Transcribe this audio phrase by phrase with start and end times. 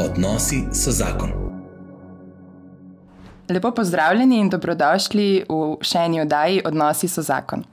[0.00, 1.30] Odnosi so zakon.
[3.48, 7.66] Lepo pozdravljeni in dobrodošli v še eni oddaji Odnosi so zakon.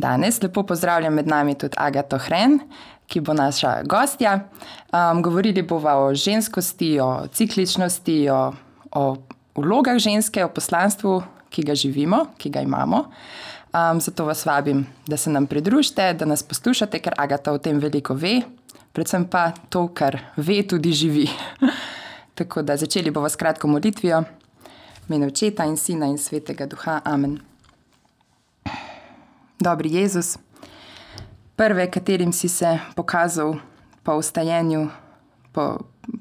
[0.00, 2.56] Danes lepo pozdravljam med nami tudi Agato Hren,
[3.06, 4.38] ki bo naša gostja.
[4.88, 8.40] Um, govorili bomo o ženskosti, o cikličnosti, o,
[8.96, 9.04] o
[9.60, 11.20] vlogah ženske, o poslanstvu,
[11.52, 13.04] ki ga živimo, ki ga imamo.
[13.74, 17.84] Um, zato vas vabim, da se nam pridružite, da nas poslušate, ker Agata o tem
[17.84, 18.38] veliko ve,
[18.94, 21.26] predvsem pa to, kar ve, tudi živi.
[22.38, 24.22] Tako da začeli bomo s kratko molitvijo,
[25.08, 27.00] meni očeta in sina in svetega duha.
[27.04, 27.38] Amen.
[29.58, 30.38] Dobri Jezus,
[31.56, 33.54] prve, katerim si se pokazal
[34.02, 34.88] po ustajenju,
[35.52, 35.78] po,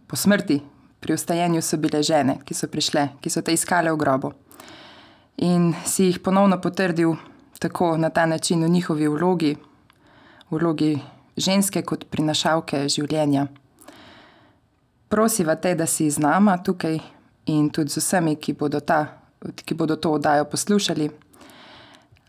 [0.08, 0.62] po smrti,
[1.00, 4.34] pri ustajenju so bile žene, ki so prišle, ki so te iskale v grobu.
[5.38, 7.16] In si jih ponovno potrdil
[7.59, 9.55] tako na ta način v njihovi vlogi,
[10.50, 10.94] v vlogi
[11.38, 13.48] ženske kot prinašalke življenja.
[15.10, 16.98] Prosiva te, da si z nama tukaj
[17.52, 21.09] in tudi z vsemi, ki bodo, ta, ki bodo to oddajo poslušali,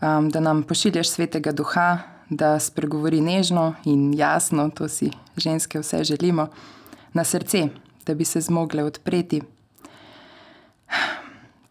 [0.01, 1.89] um, da nam pošiljaš svetega duha,
[2.31, 6.49] da spregovori nežno in jasno, to si ženske vse želimo,
[7.13, 7.69] na srce,
[8.07, 9.43] da bi se zmogle odpreti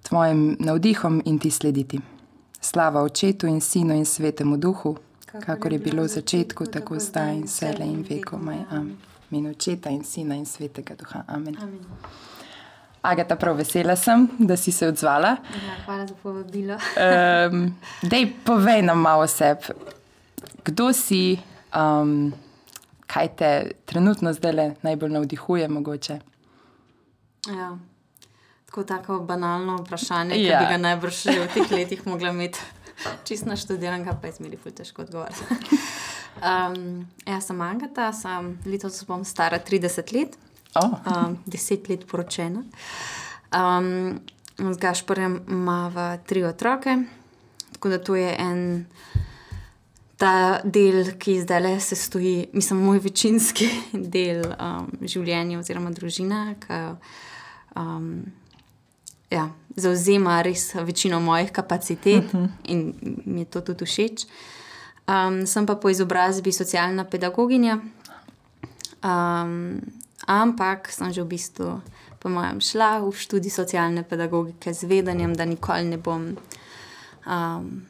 [0.03, 1.99] tvojim navdihom in ti slediti.
[2.61, 4.97] Slava očetu in sinu in svetemu duhu,
[5.41, 8.57] kakor je bilo v začetku, tako zdaj in vse in vekomaj.
[8.71, 8.97] Amen.
[9.49, 11.23] Očeta in sina in svetega duha.
[11.27, 11.57] Amen.
[11.57, 11.79] Amen.
[13.01, 15.27] Agata, prav vesela sem, da si se odzvala.
[15.27, 16.77] Ja, hvala za povabilo.
[17.51, 19.73] Um, dej, povej nam malo o sebi.
[20.63, 21.39] Kdo si,
[21.75, 22.31] um,
[23.07, 23.49] kaj te
[23.85, 26.19] trenutno zdaj najbolj navdihuje, mogoče?
[27.47, 27.77] Ja.
[28.65, 30.59] Tako tako banalno vprašanje, ki Ja.
[30.59, 32.59] bi ga najbrž v teh letih mogla imeti.
[33.27, 35.43] Čisto naštudiran, pa je zmeri ful težko odgovoriti.
[36.33, 40.33] Um, jaz sem Angata, sem letos bom stara 30 let,
[40.75, 42.63] Oh, um, 10 let poročena.
[43.53, 44.19] Um,
[44.57, 46.97] z Gašporjem imamo tri otroke,
[47.71, 48.85] tako da to je en
[50.17, 53.69] ta del, ki zdaj le se stoji, mislim, moj večinski
[54.15, 56.81] del um, življenja oziroma družina, ki
[57.75, 58.25] um,
[59.33, 62.49] ja, zauzema res večino mojih kapacitet uh -huh.
[62.63, 62.93] in
[63.25, 64.25] mi je to tudi všeč.
[65.07, 67.79] Um, sem pa po izobrazbi socialna pedagoginja.
[69.03, 69.81] Um,
[70.27, 71.81] ampak sem že v bistvu,
[72.19, 76.37] po mojem, šla v študij socialne pedagogike z vedenjem, da nikoli ne bom
[77.27, 77.85] um,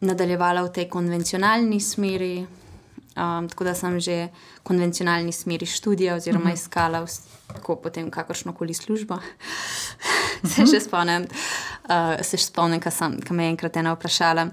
[0.00, 2.46] nadaljevala v tej konvencionalni smeri.
[3.14, 6.54] Um, tako da sem že v konvencionalni smeri študija, oziroma uh -huh.
[6.54, 9.18] iskala vs- tako potem kakršno koli službo.
[10.54, 11.26] se še spomnim,
[11.88, 12.92] uh, se še spomnim, kar
[13.30, 14.48] me je enkrat ena vprašala.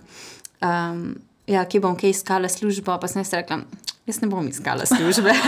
[0.61, 1.17] Um,
[1.47, 3.61] ja, kje bom kaj iskala službo, pa sem jaz rekla,
[4.05, 5.33] jaz ne bom iskala službe.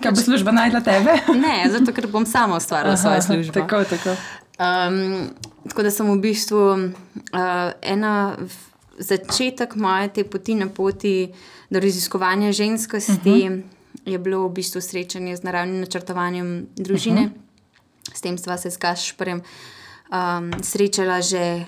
[0.00, 1.12] Kaj bo služba najdla tebe?
[1.44, 3.52] ne, zato ker bom sama ustvarila svojo službo.
[3.52, 4.16] Tako, tako.
[4.60, 5.30] Um,
[5.68, 8.69] tako da sem v bistvu uh, ena v-
[9.00, 11.32] začetek moje te poti na poti
[11.70, 13.62] do raziskovanja ženskosti, uh -huh.
[14.04, 17.20] je bilo v bistvu srečanje z naravnim načrtovanjem družine.
[17.20, 18.14] Uh -huh.
[18.14, 21.64] S tem sva se z Gašporjem um, srečala že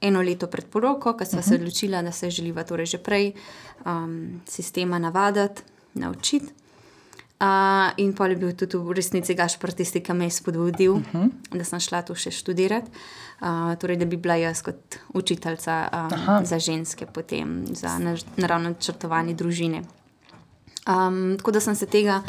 [0.00, 1.48] eno leto pred poroko, ko sva uh -huh.
[1.48, 3.32] se odločila, da se želiva torej že prej
[3.86, 5.62] um, sistema navaditi,
[5.94, 6.65] naučiti.
[7.36, 11.02] Uh, in pol je bil tudi v resnici Gašpor tisti, ki me je spodbudil, uh
[11.12, 11.30] -huh.
[11.52, 12.90] da sem šla to še študirati.
[13.40, 17.98] Uh, torej, da bi bila jaz kot učiteljica um, za ženske, potem za
[18.36, 19.82] naravno načrtovanje družine.
[20.88, 22.22] Um, tako da sem se tega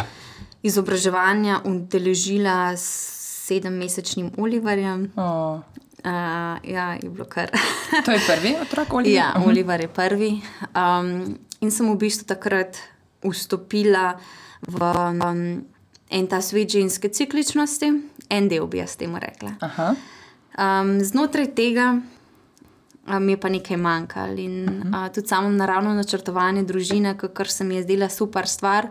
[0.63, 2.83] izobraževanja udeležila s
[3.47, 5.11] sedemmesečnim Oliverjem.
[5.15, 5.59] Oh,
[5.97, 6.13] Uh,
[6.63, 7.49] ja, je bilo kar.
[8.05, 9.17] to je prvi otrok, Oliver?
[9.17, 10.41] Ja, Oliver je prvi.
[10.75, 12.77] Um, in sem v bistvu takrat
[13.25, 14.19] vstopila
[14.61, 15.65] v um,
[16.09, 17.91] en ta svet ženske cikličnosti,
[18.29, 19.55] en del bi jaz temu rekla.
[19.61, 19.95] Aha.
[20.57, 21.91] Um, znotraj tega
[23.07, 25.05] um, mi je pa nekaj manjkalo in uh -huh.
[25.05, 28.87] uh, tudi samo naravno načrtovanje družine, kar se mi je zdela super stvar.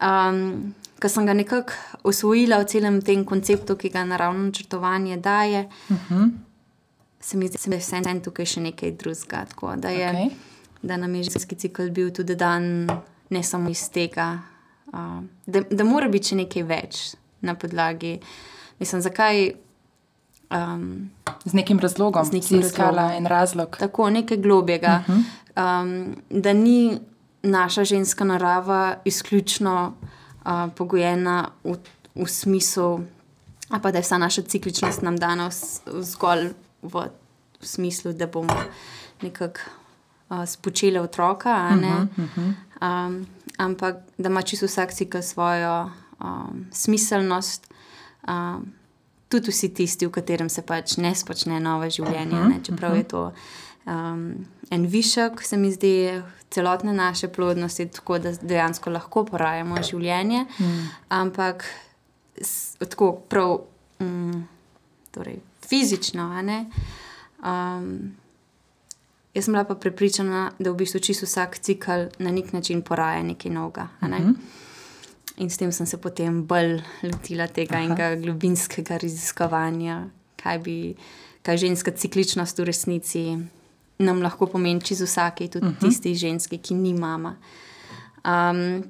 [0.00, 1.72] Um, Ker sem ga nekako
[2.02, 6.30] osvojila v celem tem konceptu, ki ga naravno načrtovanje daje, uh -huh.
[7.20, 9.44] se mi zdi, da je vse tukaj še nekaj drugega.
[9.48, 10.30] Tako, da, je, Okej.
[10.82, 12.88] da nam je ženski cikl bil tudi dan,
[13.30, 14.38] ne samo iz tega,
[14.92, 14.98] uh,
[15.46, 17.00] da, da mora biti še nekaj več
[17.40, 18.18] na podlagi.
[18.78, 19.50] Mislim, zakaj
[20.50, 21.10] um,
[21.44, 22.24] Z nekim razlogom.
[22.24, 23.76] Z nekim iskala en razlog.
[23.76, 25.82] tako nekaj globjega, uh -huh.
[25.82, 26.98] um, da ni
[27.42, 29.92] naša ženska narava izključno
[30.44, 31.76] uh, pogojena v,
[32.14, 33.00] v smislu,
[33.82, 36.48] pa da je vsa naša cikličnost nam dana v, s- zgolj
[36.82, 37.08] v,
[37.60, 38.56] v smislu, da bomo
[39.22, 39.60] nekako
[40.28, 42.06] uh, spočili otroka, a ne.
[42.82, 43.26] Um,
[43.60, 45.90] ampak da ima čisto vsak cikl svojo
[46.20, 47.68] um, smiselnost.
[48.28, 48.72] Um,
[49.28, 52.56] tudi vsi tisti, v katerem se pač ne spočne nove življenje, ne?
[52.66, 53.28] čeprav je to
[53.86, 60.44] um, en višek, se mi zdi, celotne naše plodnosti, tako da dejansko lahko porajamo življenje,
[60.58, 60.88] mm.
[61.08, 61.64] ampak
[62.42, 63.60] s, tako prav
[64.02, 64.48] um,
[65.14, 66.26] torej, fizično.
[67.40, 67.94] Um,
[69.34, 73.22] jaz sem bila pa prepričana, da v bistvu čisto vsak cikl na nek način poraja
[73.22, 73.88] nekaj novega.
[74.00, 74.18] Ne?
[74.18, 74.34] Mm -hmm.
[75.36, 77.84] In s tem sem se potem bolj lotila tega Aha.
[77.84, 80.08] enega globinskega raziskovanja,
[80.42, 80.94] kaj bi,
[81.42, 83.38] kaj ženska cikličnost v resnici
[83.98, 85.78] nam lahko pomeni čez vsake, tudi uh mhm.
[85.80, 85.88] -huh.
[85.88, 87.36] tisti ženski, ki ni mama.
[88.24, 88.84] Um,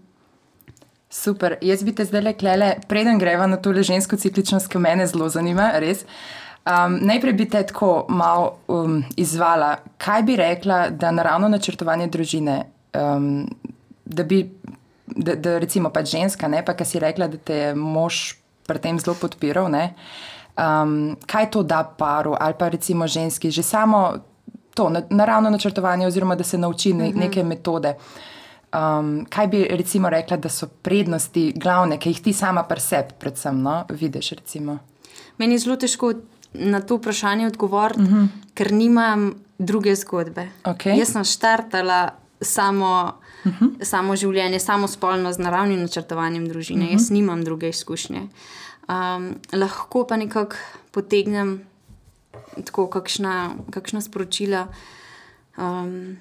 [1.11, 5.07] Super, jaz bi te zdaj le klele, preden greva na to žensko cikličnost, ki me
[5.07, 6.05] zelo zanima, res.
[6.71, 12.65] Um, najprej bi te tako malo um, izvala, kaj bi rekla, da naravno načrtovanje družine,
[12.95, 13.49] um,
[14.05, 14.45] da bi
[15.07, 18.21] da, da recimo pač ženska, ne pa, ki si rekla, da te je mož
[18.69, 19.67] pri tem zelo podpiral.
[19.67, 24.15] Um, kaj to da paru ali pa recimo ženski, že samo
[24.75, 27.19] to naravno načrtovanje, oziroma da se nauči ne, mhm.
[27.19, 27.95] neke metode.
[28.71, 33.17] Um, kaj bi recimo rekla, da so prednosti glavne, ki jih ti sama pri sebi,
[33.19, 34.31] predvsem, no, vidiš?
[34.31, 34.79] Recimo?
[35.39, 36.13] Meni je zelo težko
[36.55, 38.19] na to vprašanje odgovoriti, uh mhm.
[38.19, 38.29] -huh.
[38.55, 40.49] ker nimam druge zgodbe.
[40.65, 40.99] Okay.
[40.99, 42.11] Jaz sem štartala
[42.41, 43.13] samo
[43.45, 43.65] uh mhm.
[43.65, 43.85] -huh.
[43.85, 46.85] samo življenje, samo spolno z naravnim načrtovanjem družine.
[46.85, 46.93] Uh -huh.
[46.93, 47.15] Jaz mhm.
[47.15, 48.29] nimam druge izkušnje.
[48.89, 50.57] Um, lahko pa nekako
[50.91, 51.61] potegnem
[52.65, 54.67] tako kakšna, kakšna sporočila,
[55.59, 56.17] um,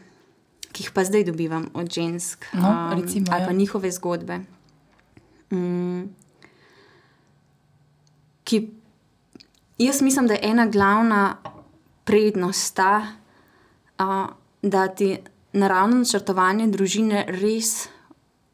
[0.71, 3.57] ki jih pa zdaj dobivam od žensk, no, um, recimo, ali pa ja.
[3.57, 4.39] njihove zgodbe.
[5.51, 6.09] Um,
[8.43, 8.69] ki,
[9.79, 11.37] jaz mislim, da je ena glavna
[12.03, 13.07] prednost ta,
[13.99, 14.05] uh,
[14.61, 15.17] da ti
[15.53, 17.87] naravno načrtovanje družine res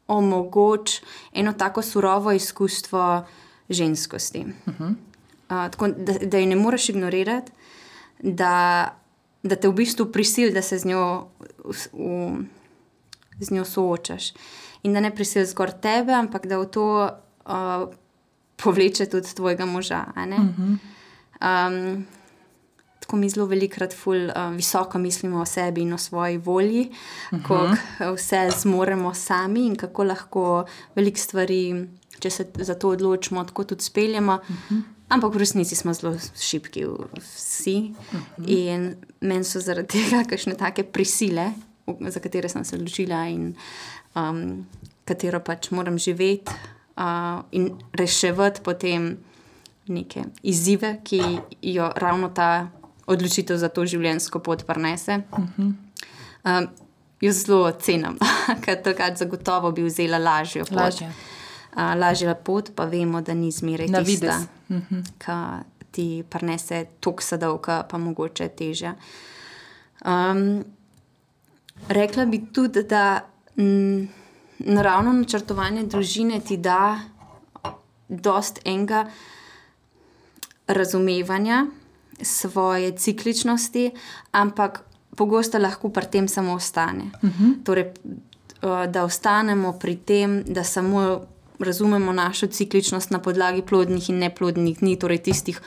[0.06, 1.02] omogoča
[1.32, 3.24] eno tako surovo izkustvo
[3.68, 4.46] ženskosti.
[4.66, 4.90] Uh -huh.
[4.90, 7.52] uh, tako, da, da je ne moreš ignorirati,
[8.22, 8.88] da,
[9.42, 11.26] da te v bistvu prisili, da se z njo,
[11.64, 11.74] v,
[13.40, 14.32] z njo soočaš.
[14.82, 17.10] In da ne prisili zgor tebe, ampak da v to
[17.46, 17.92] uh,
[18.56, 20.04] povleče tudi tvojega moža.
[20.16, 20.76] Uh -huh.
[21.40, 22.06] Um,
[23.00, 26.90] tako mi zelo velikokrat ful, uh, visoko mislimo o sebi in o svoji volji,
[27.32, 27.42] uh -huh.
[27.42, 31.88] kako vse zmoremo sami in kako lahko veliko stvari,
[32.18, 34.34] če se za to odločimo, tako tudi speljemo.
[34.34, 34.82] Uh -huh.
[35.08, 36.84] Ampak v resnici smo zelo šipki,
[37.16, 37.94] vsi.
[38.12, 38.44] Uh -huh.
[38.46, 41.52] In meni so zaradi tega kakšne take prisile,
[42.08, 43.54] za katere sem se odločila in
[44.14, 44.66] um,
[45.04, 46.52] katero pač moram živeti
[46.96, 49.18] uh, in reševati potem
[49.86, 51.20] neke izzive, ki
[51.62, 52.68] jo ravno ta
[53.06, 55.22] odločitev za to življenjsko pot prenese.
[55.32, 55.72] Uh -huh.
[56.44, 56.68] um,
[57.20, 58.18] jaz zelo cenim,
[58.64, 60.76] ker takrat zagotovo bi vzela lažjo pot.
[60.76, 61.12] Lažje.
[61.76, 64.26] Uh, lažja pot, pa vemo, da ni zmeraj na vidu.
[64.68, 65.02] Uh -huh.
[65.18, 68.92] Ki ti prenese tok sadovka, pa mogoče teže.
[70.04, 70.64] Um,
[71.88, 73.20] rekla bi tudi, da
[73.56, 74.08] m,
[74.58, 77.00] naravno načrtovanje družine ti da
[78.08, 79.06] dost enega
[80.66, 81.66] razumevanja
[82.22, 83.90] svoje cikličnosti,
[84.32, 84.80] ampak
[85.16, 87.10] pogosto lahko pri tem samo ostane.
[87.22, 87.44] Uh mhm.
[87.44, 87.64] -huh.
[87.64, 91.20] torej, eh, da ostanemo pri tem, da samo
[91.58, 95.60] razumemo našo cikličnost na podlagi plodnih in neplodnih dni, torej tistih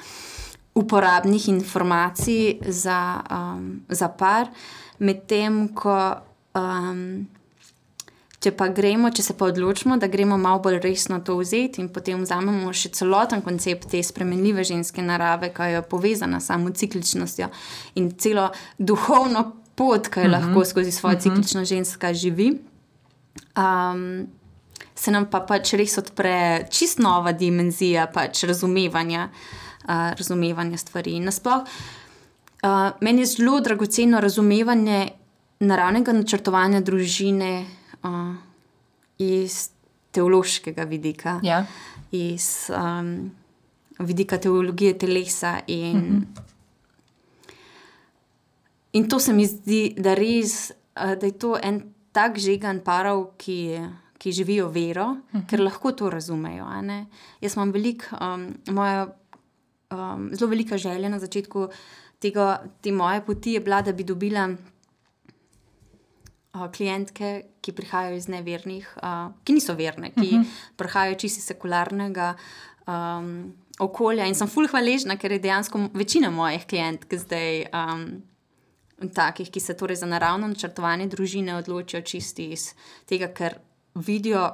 [0.75, 4.47] uporabnih informacij za, um, za par,
[4.99, 6.15] medtem ko.
[6.55, 7.27] Um,
[8.39, 11.89] Če pa gremo, če se pa odločimo, da gremo malo bolj resno to vzeti in
[11.91, 17.49] potem vzamemo še celoten koncept te spremenljive ženske narave, ki je povezana s samo cikličnostjo
[17.99, 18.47] in celo
[18.79, 19.43] duhovno
[19.75, 20.35] pot, ki jo uh mhm.
[20.35, 20.47] -huh.
[20.47, 21.29] lahko skozi svojo uh mhm.
[21.29, 21.35] -huh.
[21.35, 22.61] ciklično ženska živi,
[23.57, 24.27] um,
[24.95, 29.29] se nam pa pač res odpre čist nova dimenzija pač razumevanja,
[29.83, 31.19] uh, razumevanja stvari.
[31.19, 31.61] Nasploh,
[32.63, 35.09] uh, meni je zelo dragoceno razumevanje
[35.59, 37.65] naravnega načrtovanja družine
[38.03, 38.35] uh,
[39.17, 39.69] iz
[40.11, 41.65] teološkega vidika, ja.
[42.11, 43.31] iz um,
[43.99, 45.59] vidika teologije telesa.
[45.67, 46.15] In, uh mhm.
[46.15, 47.53] -huh.
[48.93, 53.27] in to se mi zdi, da, res, uh, da je to en tak žegan parov,
[53.37, 53.79] ki.
[54.19, 55.37] Ki živijo vero, uh mhm.
[55.37, 55.47] -huh.
[55.47, 56.65] ker lahko to razumejo.
[57.41, 59.07] Jaz imam velik, um, moja,
[59.91, 61.69] um, zelo velika želja na začetku
[62.19, 64.49] tega, te moje poti je bila, da bi dobila
[66.51, 70.41] klientke, ki prihajajo iz nevernih, uh, ki niso verne, ki uh mhm.
[70.41, 70.75] -huh.
[70.77, 72.35] prihajajo čisto iz sekularnega
[72.87, 74.25] um, okolja.
[74.25, 77.65] In sem fulh hvaležna, ker je dejansko večina mojih klientk zdaj.
[77.73, 78.23] Um,
[79.13, 82.73] Takih, ki se torej za naravno načrtovanje družine odločijo čisti iz
[83.05, 83.55] tega, ker
[83.95, 84.49] vidijo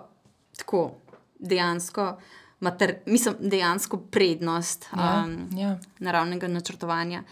[0.58, 0.92] tako,
[1.40, 2.20] dejansko,
[2.60, 5.80] mater, mislim, dejansko prednost Ja, um, ja.
[6.00, 7.24] naravnega načrtovanja.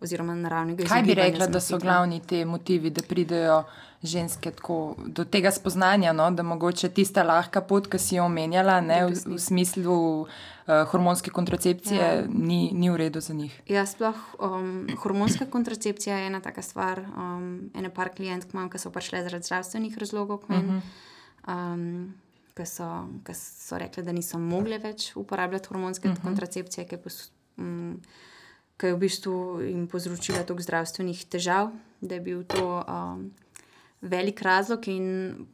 [0.00, 3.64] Oziroma, naravnega Kaj bi izogibanja rekla, da so glavni te motivi, da pridejo
[4.02, 6.30] ženske tako, do tega spoznanja, no?
[6.30, 11.30] da mogoče tista lahka pot, ki si jo omenjala, ne, v, v smislu uh, hormonske
[11.30, 12.22] kontracepcije, ja.
[12.28, 13.58] ni, ni v redu za njih.
[13.68, 17.04] Ja, sploh um, hormonska kontracepcija je ena taka stvar.
[17.12, 20.80] Um, ene par klientk imam, ki so prišle zaradi zdravstvenih razlogov k meni,
[21.44, 21.84] um,
[22.56, 22.88] ki so,
[23.28, 26.24] ki so rekli, da niso mogle več uporabljati hormonske uh -huh.
[26.24, 27.16] kontracepcije, ki je,
[27.60, 28.00] um,
[28.80, 31.68] ki je v bistvu jim povzročila toliko zdravstvenih težav,
[32.00, 33.26] da je bil to um,
[34.00, 34.88] velik razlog.
[34.88, 35.46] In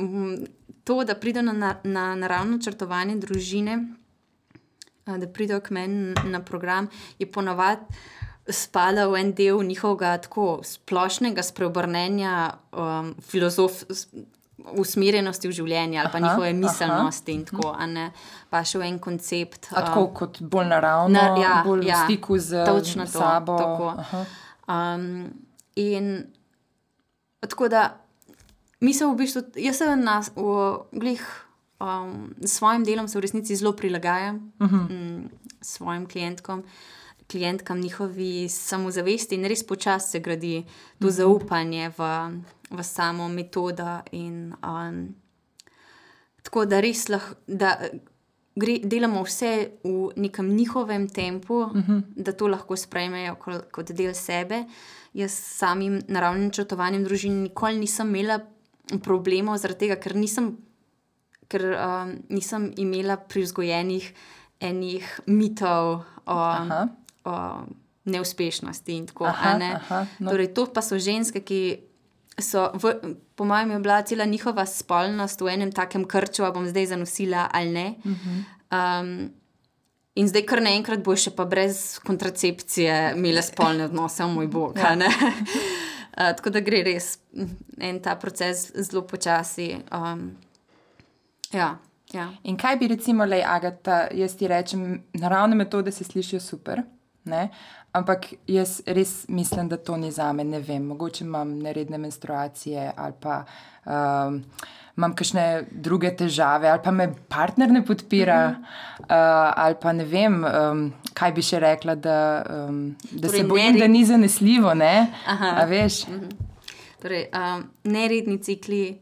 [0.00, 0.46] um,
[0.84, 3.76] to, da pridejo na, na, na naravno črtovanje družine,
[5.04, 7.84] a, da pridejo k meni na program, je ponavadi
[8.48, 12.34] spada v en del njihovega tako splošnega spreobrnenja
[12.72, 13.84] um, filozof.
[14.58, 16.58] Usmerjenosti v življenje ali pa Aha, njihove aha.
[16.58, 18.12] miselnosti, in tako, ne
[18.50, 19.72] pa še v en koncept.
[19.74, 23.58] A tako kot bolj naravno, Na- ja, bolj ja, v stiku z točno to, sabo.
[23.58, 23.88] tako.
[23.98, 24.24] Aha.
[24.70, 25.32] Um,
[25.76, 26.26] in
[27.42, 27.96] tako da
[28.80, 30.22] mi se v bistvu, jaz se na
[30.92, 31.22] glih,
[31.80, 34.90] um, s svojim delom se v resnici zelo prilagajam uh -huh.
[34.90, 35.30] um,
[35.60, 36.64] svojim klientkom.
[37.30, 40.64] Klientkam njihovi samozavesti in res počasi se gradi
[41.00, 42.08] to zaupanje v,
[42.70, 44.00] v samo metodo.
[44.12, 45.14] In, um,
[46.42, 47.76] tako da res lahko, da
[48.54, 49.52] gre, delamo vse
[49.84, 52.02] v nekem njihovem tempu, uh -huh.
[52.16, 54.64] da to lahko sprejmejo kot, kot del sebe.
[55.14, 58.40] Jaz s samim naravnim načrtovanjem družine nikoli nisem imela
[59.02, 60.56] problemov, zaradi tega, ker nisem,
[61.48, 64.12] ker, um, nisem imela privzgojenih
[64.60, 66.88] enih mitov o, Aha.
[67.24, 67.34] O
[68.04, 69.58] neuspešnosti in tako aha,
[70.18, 70.30] no.
[70.30, 71.60] Torej, to pa so ženske, ki
[72.40, 76.66] so, v, po mojem, je bila cela njihova spolnost v enem takem krču, a bom
[76.68, 77.94] zdaj zanosila ali ne.
[78.70, 79.30] Um,
[80.14, 84.78] in zdaj, kar naenkrat bo še pa brez kontracepcije imela spolne odnose, o moj bog.
[84.78, 84.96] Ja.
[86.14, 87.16] Uh, tako da gre res
[87.82, 89.80] en ta proces zelo počasi.
[89.90, 90.28] Um,
[91.50, 91.72] ja,
[92.14, 92.28] ja.
[92.46, 94.84] In kaj bi recimo, le Agata, jaz ti rečem,
[95.18, 96.84] naravne metode se slišijo super,
[97.24, 97.48] ne?
[97.94, 100.44] ampak jaz res mislim, da to ni za me.
[100.44, 103.44] Ne vem, mogoče imam neredne menstruacije ali pa
[103.86, 104.42] um,
[104.96, 109.00] imam kakšne druge težave, ali pa me partner ne podpira, mm -hmm.
[109.00, 113.46] uh, ali pa ne vem, um, kaj bi še rekla, da, um, da Torej se
[113.46, 114.74] bojim, nered- da ni zanesljivo.
[114.74, 115.12] Ne?
[115.26, 115.56] Aha.
[115.60, 116.04] A veš?
[117.02, 119.00] Torej, um, neredni cikli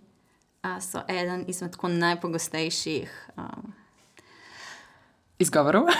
[0.65, 3.29] uh, so eden izmed tako najpogostejših.
[3.37, 3.73] Um,
[5.43, 5.91] Izgovorov.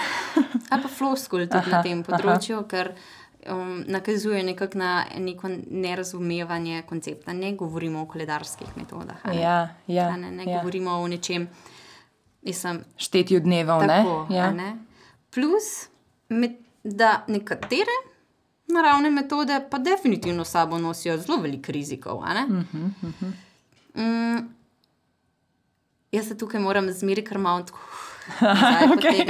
[0.71, 2.69] ali pa floskul tudi aha, na tem področju, aha.
[2.71, 2.93] ker
[3.51, 7.33] um, nakazuje nekako na neko nerazumevanje koncepta.
[7.33, 9.25] Ne govorimo o koledarskih metodah.
[9.25, 9.41] ne.
[9.41, 10.59] ja, ja, ne, ne ja.
[10.59, 11.49] govorimo o nečem,
[12.53, 14.27] sem Štetju dnevov, tako.
[14.29, 14.37] ne?
[14.37, 14.51] Ja.
[14.51, 14.77] ne.
[15.31, 15.89] Plus,
[16.29, 17.99] med, da nekatere
[18.73, 22.23] naravne metode pa definitivno sabo nosijo zelo veliko rizikov.
[22.25, 22.65] a ne.
[23.95, 24.49] Mm,
[26.13, 27.79] jaz se tukaj moram zmeri, ker imam tako.
[28.93, 29.27] Okej.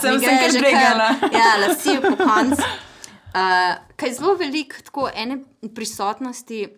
[0.00, 1.08] Sem- mi sem kar zbegala.
[1.32, 2.62] Ja, lasijo po koncu.
[3.36, 5.38] Uh, kaj zelo veliko tako ene
[5.74, 6.68] prisotnosti,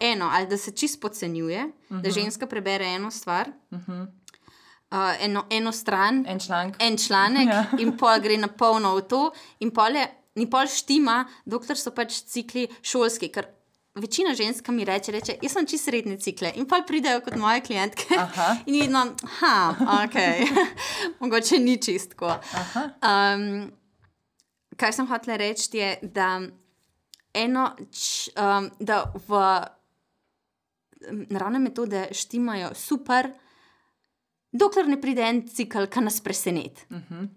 [0.00, 1.94] eno, ali da se čist podcenjuje, uh -huh.
[1.94, 2.02] Mhm.
[2.02, 4.06] da ženska prebere eno stvar, uh -huh.
[4.90, 6.76] uh, eno, eno stran, En članek.
[6.78, 7.64] en članek, ja.
[7.78, 11.90] in pol gre na polno v to, in pol je, ni pol štima, dokler so
[11.90, 13.28] pač cikli šolski.
[13.28, 13.44] Ker
[13.94, 17.60] večina žensk mi reče, reče, jaz sem čist srednje cikle in pol pridejo kot moje
[17.60, 18.14] klientke.
[18.18, 18.56] Aha.
[18.66, 19.04] In vidno,
[19.40, 20.16] ha, ok,
[21.20, 22.34] mogoče ni čistko.
[23.02, 23.70] Um,
[24.76, 26.40] kaj sem hotela reči, je, da,
[27.34, 29.42] eno, č, um, da v
[31.30, 33.30] naravne metode štimajo super,
[34.52, 36.86] dokler ne pride en cikl, ki nas preseneti.
[36.90, 37.28] Uh -huh.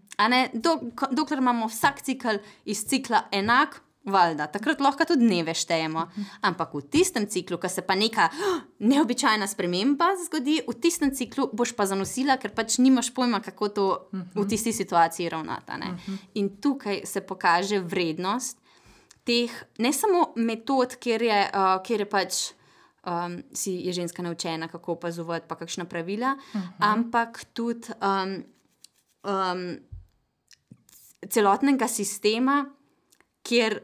[0.54, 3.83] Do, ko- dokler imamo vsak cikl iz cikla enak.
[4.04, 6.02] Valjda, takrat lahko tudi dneve štejemo.
[6.44, 11.48] Ampak v tistem ciklu, ko se pa neka "Oh, neobičajna sprememba zgodi, v tistem ciklu
[11.54, 13.86] boš pa zanosila, ker pač nimaš pojma, kako to
[14.36, 15.72] v tisti situaciji ravnati.
[15.80, 15.96] ne.
[16.34, 18.60] In tukaj se pokaže vrednost
[19.24, 22.34] teh ne samo metod, kjer je, uh, kjer je pač.
[23.04, 26.68] Um, si je ženska naučena, kako opazovati, pa kakšna pravila, uh -huh.
[26.80, 28.44] ampak tudi um,
[29.28, 29.78] um,
[31.30, 32.66] celotnega sistema,
[33.44, 33.82] kjer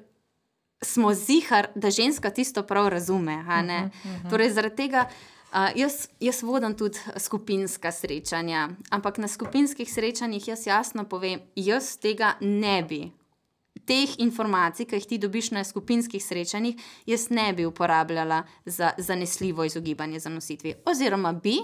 [0.81, 3.35] smo zihar, da ženska tisto prav razume.
[3.37, 4.29] Uh -huh, uh -huh.
[4.29, 5.05] Torej, zaradi tega
[5.51, 11.97] uh, jaz, jaz vodim tudi skupinska srečanja, ampak na skupinskih srečanjih jaz jasno povem, jaz
[11.97, 13.11] tega ne bi.
[13.85, 19.63] Teh informacij, ki jih ti dobiš na skupinskih srečanjih, jaz ne bi uporabljala za zanesljivo
[19.63, 20.73] izogibanje zanositvi.
[20.85, 21.57] Oziroma bi,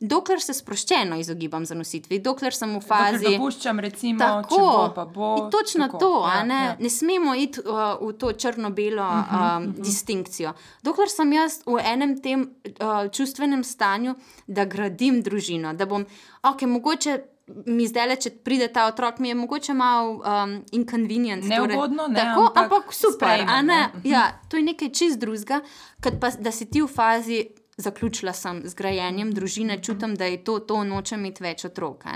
[0.00, 3.24] dokler se sproščeno izogibam zanositvi, dokler sem v Dokler fazi.
[3.28, 5.36] dopuščam, recimo, Tako, bo, pa bo.
[5.38, 5.98] in točno tako.
[5.98, 6.76] to, Ja, ne, ja.
[6.80, 10.52] ne smemo iti uh, v to črno-belo uh Mhm, -huh, um, distinkcijo.
[10.82, 14.14] Dokler sem jaz v enem tem uh, čustvenem stanju,
[14.46, 16.06] da gradim družino, da bom,
[16.42, 17.18] ok, mogoče
[17.66, 21.44] mi zdaj, le, če pride ta otrok, mi je mogoče malo um, inconvenient.
[21.44, 23.62] Neugodno, ne, tako, ampak ampak super, ne.
[23.62, 23.88] ne.
[23.88, 24.00] Mhm.
[24.04, 25.60] Ja, to je nekaj čist drugega,
[26.02, 27.46] kot pa da si ti v fazi.
[27.76, 32.06] Zaključila sem z grajenjem družine, čutim, da je to, to nočem imeti več otrok.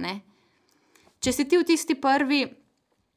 [1.19, 2.45] Če si ti v tisti prvi,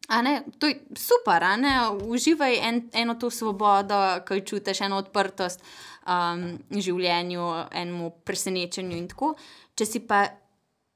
[0.10, 1.76] ne, to je super, ne,
[2.10, 9.08] uživaj en, eno to svobodo, ki jo čutiš, eno odprtost um, življenju, enemu presenečenju in
[9.12, 9.36] tako.
[9.78, 10.26] Če si pa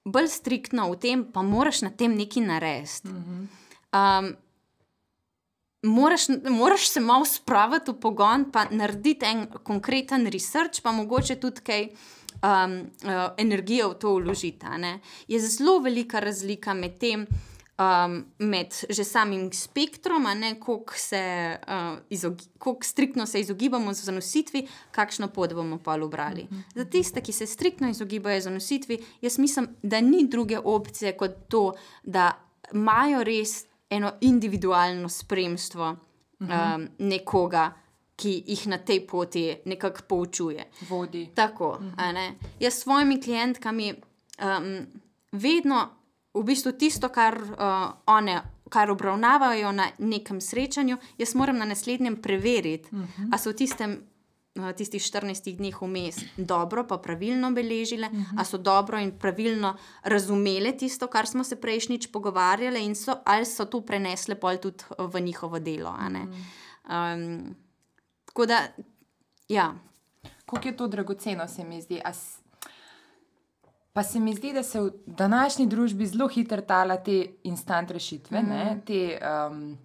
[0.05, 3.13] bolj striktno v tem, pa moraš na tem nekaj narediti.
[3.95, 4.33] Um,
[5.85, 11.61] Moraš, moraš se malo spraviti v pogon, pa narediti en konkreten research, pa mogoče tudi
[11.61, 14.65] kaj um, uh, energije v to vložiti.
[15.27, 17.27] Je zelo velika razlika med tem,
[17.77, 20.25] um, med že samim spektrom,
[20.95, 26.47] se, uh, koliko striktno se izogibamo zanositvi, kakšno pot bomo pa ubrali.
[26.75, 31.73] Za tiste, ki se striktno izogibajo zanositvi, jaz mislim, da ni druge opcije kot to,
[32.03, 32.31] da
[32.73, 35.95] imajo res eno individualno spremstvo
[36.39, 37.71] um, nekoga,
[38.15, 40.65] ki jih na tej poti nekako poučuje.
[40.89, 41.29] Vodi.
[41.35, 42.35] Tako, a ne.
[42.59, 44.85] Jaz s svojimi klientkami um,
[45.31, 45.89] vedno
[46.33, 48.41] v bistvu tisto, kar uh, one.
[48.69, 53.29] Kar obravnavajo na nekem srečanju, jaz moram na naslednjem preveriti, uh -huh.
[53.31, 54.14] ali so v tistem, uh,
[54.75, 58.37] tistih 14 dneh vmes dobro, pa pravilno beležile, uh -huh.
[58.37, 63.45] ali so dobro in pravilno razumele tisto, kar smo se prejšnjič pogovarjali, in so, ali
[63.45, 65.89] so to prenesle pol tudi uh, v njihovo delo.
[65.89, 67.15] Uh -huh.
[67.15, 67.55] um,
[68.25, 68.67] tako da,
[69.49, 69.73] ja.
[70.45, 72.01] Kako je to dragoceno, se mi zdi.
[72.05, 72.45] A s-
[73.93, 78.41] Pa se mi zdi, da se v današnji družbi zelo hitro tala te instant rešitve,
[78.41, 78.49] mm.
[78.49, 79.19] ne, te,
[79.51, 79.77] um,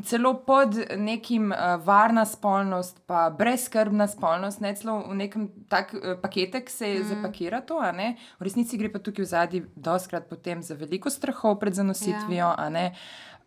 [0.00, 6.14] celo pod nekim uh, varna spolnost, pa brezskrbna spolnost, ne celo v nekem tak uh,
[6.20, 7.08] paketek se mm.
[7.08, 7.76] zapakira to.
[8.40, 12.54] V resnici gre pa tukaj v zadnji doskrat potem za veliko strahov pred zanositvijo.
[12.56, 12.92] a ne.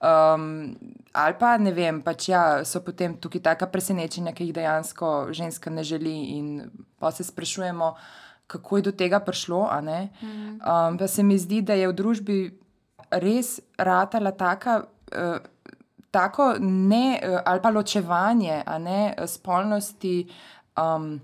[0.05, 0.75] Um,
[1.13, 5.73] ali pa ne vem, pač ja, so potem tukaj taka presenečenja, ki jih dejansko ženska
[5.73, 7.95] ne želi, in pa se sprašujemo,
[8.47, 9.65] kako je do tega prišlo.
[9.81, 10.13] ne.
[10.61, 12.37] Um, pa se mi zdi, da je v družbi
[13.09, 14.85] res ratala taka.
[15.09, 15.41] Uh,
[16.15, 20.27] Tako ne, eh, ali pa ločevanje ne, spolnosti
[20.77, 21.19] um,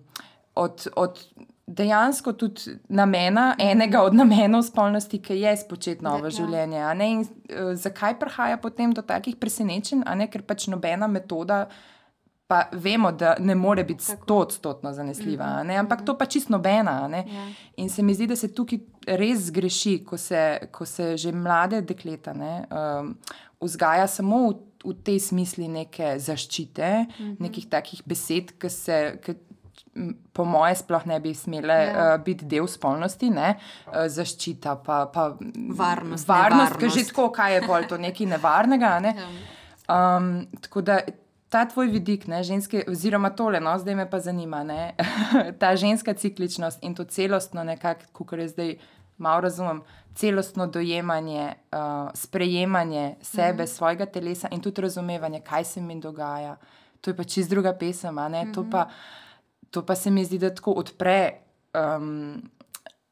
[0.56, 1.20] od, od
[1.68, 6.36] dejansko tudi namena, enega od namenov spolnosti, ki je spočet novo ja.
[6.42, 6.84] življenje.
[6.96, 7.10] ne.
[7.12, 11.66] In, uh, zakaj prihaja potem do takih presenečenj, ne, ker pač nobena metoda.
[12.52, 16.98] Pa vemo, da ne more biti stotodstotno zanesljiva, a ne, ampak to pa čisto nobena.
[17.08, 17.46] Ja.
[17.80, 21.80] In se mi zdi, da se tukaj res zgreši, ko se, ko se že mlade
[21.88, 23.14] dekleta ne, um,
[23.64, 27.36] vzgaja samo v, v tej smisli neke zaščite, uh -huh.
[27.39, 29.20] nekih takih besed, ki se.
[29.24, 29.36] Ki,
[30.34, 32.15] Po moje, sploh ne bi smele Ja.
[32.15, 33.58] uh, biti del spolnosti, ne?
[33.88, 35.36] uh, zaščita, pa, pa
[35.76, 39.00] Varnost, varnost ki že tako, kaj je bolj to nekaj nevarnega.
[39.00, 39.15] Ne?
[39.89, 41.00] Um, tako da
[41.52, 44.94] ta tvoj vidik, ne, ženske, oziroma tole, no, zdaj me pa zanima, ne,
[45.60, 48.78] ta ženska cikličnost in to celostno, nekako, kot jaz zdaj
[49.22, 49.82] malo razumem,
[50.16, 53.76] celostno dojemanje, uh, sprejemanje sebe, mm -hmm.
[53.76, 56.56] svojega telesa in tudi razumevanje, kaj se mi dogaja.
[57.02, 58.54] To je pa čist druga pesem, ne, mm -hmm.
[58.54, 58.90] to, pa,
[59.72, 61.32] to pa se mi zdi, da tako odpre.
[61.98, 62.52] Um,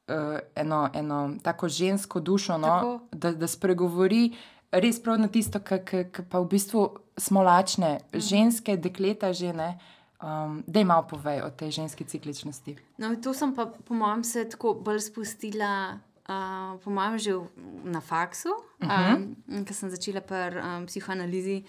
[0.07, 2.99] uh, eno, eno tako žensko dušo, no, Tako.
[3.11, 4.35] da, da spregovori
[4.71, 5.81] res prav na tisto, kar
[6.29, 8.19] pa v bistvu smo lačne, Mhm.
[8.19, 9.79] ženske, dekleta, žene.
[10.19, 12.75] Um, da jim malo povej o tej ženski cikličnosti.
[12.97, 15.95] No, to sem pa, po mojem, se tako bolj spustila,
[16.29, 17.47] uh, po mojem, že v,
[17.83, 19.15] na faksu, uh -huh.
[19.15, 21.63] um, ker sem začela pri um, psihoanalizi.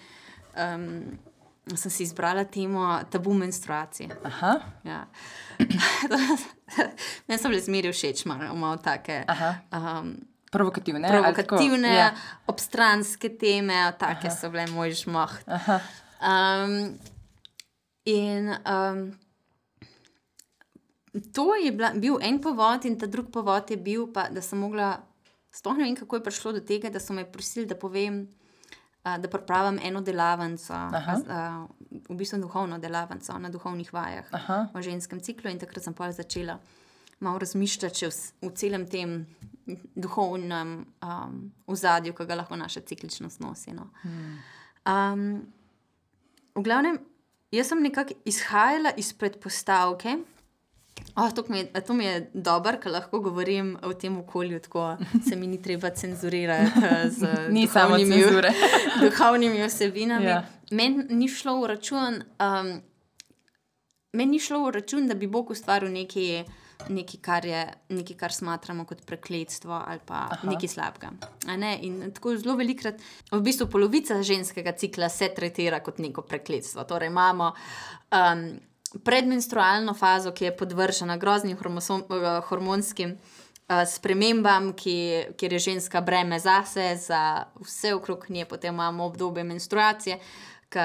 [0.57, 1.17] Um,
[1.75, 4.09] sem si izbrala temo tabu menstruacije.
[4.23, 5.05] Aha, Ja.
[7.27, 9.25] Meni so bile zmeraj všeč, malo, malo take.
[9.71, 10.15] Um,
[10.51, 11.07] provokativne.
[11.07, 11.55] ali tako?
[11.55, 12.11] provokativne, Ja.
[12.47, 14.35] obstranske teme, take Aha.
[14.35, 15.31] so bile moj žmoh.
[16.21, 16.99] Um,
[18.05, 19.11] in um,
[21.33, 24.59] to je bila, bil en povod, in ta drugi povod je bil, pa, da sem
[24.59, 24.93] mogla,
[25.51, 28.27] sploh ne vem, kako je prišlo do tega, da so me prosili, da povem.
[29.03, 31.65] a, Da pripravim eno delavnico, a,
[32.09, 34.67] v bistvu duhovno delavnico na duhovnih vajah Aha.
[34.73, 36.59] o ženskem ciklu, in takrat sem pa začela
[37.19, 38.11] malo razmišljati v,
[38.41, 39.25] v celem tem
[39.95, 43.73] duhovnem um, ozadju, ki ga lahko naša cikličnost nosi.
[43.73, 43.89] No.
[44.85, 45.45] Um,
[46.55, 46.97] v glavnem,
[47.51, 50.17] jaz sem nekako izhajala iz predpostavke,
[51.15, 54.97] Oh, to, mi je, to mi je dobro, ker lahko govorim o tem okolju, tako
[55.29, 58.53] se mi ni treba cenzurirati eh, z duhovnimi-
[59.01, 60.25] duhovnimi osebinami.
[60.25, 60.45] Ja.
[60.71, 62.81] Meni ni šlo v račun, um,
[64.13, 66.43] meni ni šlo v račun, da bi Bog ustvaril nekaj,
[66.89, 70.49] nekaj, kar, je, nekaj kar smatramo kot prekletstvo ali pa Aha.
[70.49, 71.11] nekaj slabega.
[71.57, 71.77] Ne?
[71.81, 76.83] In tako zelo velikrat, v bistvu polovica ženskega cikla se tretira kot neko prekletstvo.
[76.83, 78.45] Torej imamo um,
[79.03, 83.17] predmenstrualno fazo, ki je podvržena groznim eh, hormonskim.
[83.67, 89.43] eh, Spremembam, ki, kjer je ženska breme zase, za vse okrog nje, potem imamo obdobje
[89.43, 90.19] menstruacije,
[90.71, 90.79] ki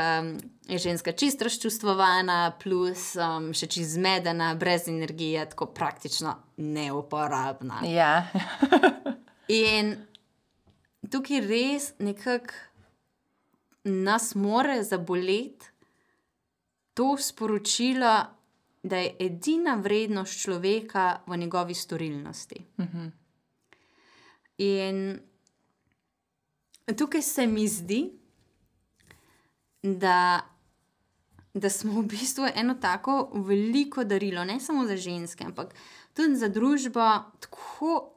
[0.67, 7.85] je ženska čist razčustvovana, plus um, še čist zmedena, brez energije, tako praktično neuporabna.
[7.87, 8.27] Ja.
[9.49, 9.95] In
[11.11, 12.55] tukaj res nekako
[13.87, 15.71] nas more zaboleti
[16.95, 18.27] to sporočilo,
[18.83, 22.61] da je edina vrednost človeka v njegovi storilnosti.
[24.59, 25.21] In
[26.97, 28.01] tukaj se mi zdi,
[29.95, 30.43] da,
[31.55, 35.75] da smo v bistvu eno tako veliko darilo, ne samo za ženske, ampak
[36.15, 37.07] tudi za družbo,
[37.41, 38.13] tako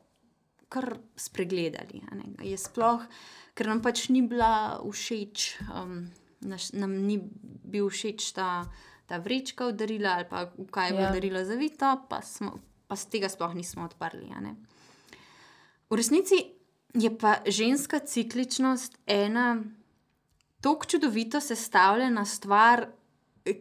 [0.70, 2.02] kar spregledali.
[2.46, 3.06] Je sploh,
[3.58, 6.06] ker nam pač ni bila všeč, um,
[6.46, 7.20] naš, nam ni
[7.66, 8.66] bil všeč ta,
[9.10, 11.16] ta vrečka od darila ali pa v kaj je bilo Ja.
[11.18, 14.30] darilo zavito, pa, smo, pa z tega sploh nismo odprli.
[15.90, 16.38] V resnici
[16.94, 19.64] je pa ženska cikličnost ena
[20.62, 22.88] tako čudovito sestavljena stvar,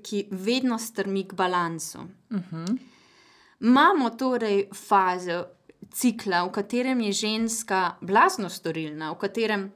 [0.02, 1.98] ki vedno strmi k balansu.
[2.30, 2.78] Uh -huh.
[3.60, 5.44] Imamo torej fazo
[5.92, 9.72] cikla, v katerem je ženska blazno storilna, v katerem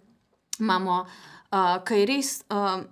[0.59, 1.07] imamo,
[1.51, 2.43] uh, ki je res.
[2.51, 2.85] Uh,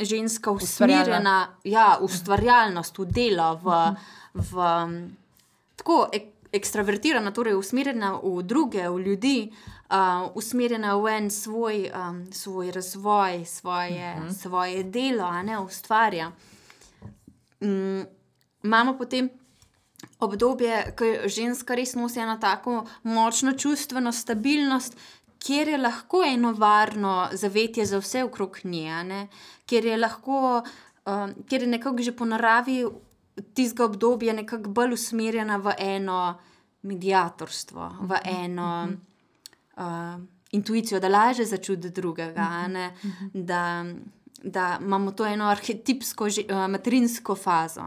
[0.00, 3.96] Ženska usmerjena, ja, ustvarjalnost v delo, v,
[4.32, 4.54] v
[5.76, 9.52] tako ek, ekstravertirana, torej usmerjena v druge, v ljudi,
[9.90, 14.32] uh, usmerjena v en svoj, um, svoj razvoj, svoje, uh -huh.
[14.42, 16.32] svoje delo, a ne ustvarja.
[17.60, 18.02] Mm,
[18.62, 19.30] imamo potem
[20.18, 24.96] obdobje, ko ženska res nosi eno tako močno čustveno stabilnost,
[25.38, 29.28] kjer je lahko eno varno zavetje za vse okrog nje, ne?
[29.66, 30.62] kjer je lahko,
[31.06, 32.86] um, kjer je nekako že po naravi
[33.54, 36.38] tistega obdobja nekako bolj usmerjena v eno
[36.82, 38.88] medijatorstvo, v eno
[39.80, 40.20] uh,
[40.52, 42.92] intuicijo, da laže začuti drugega, a ne?
[43.34, 43.84] da,
[44.44, 47.82] da imamo to eno arhetipsko, že- uh, materinsko fazo.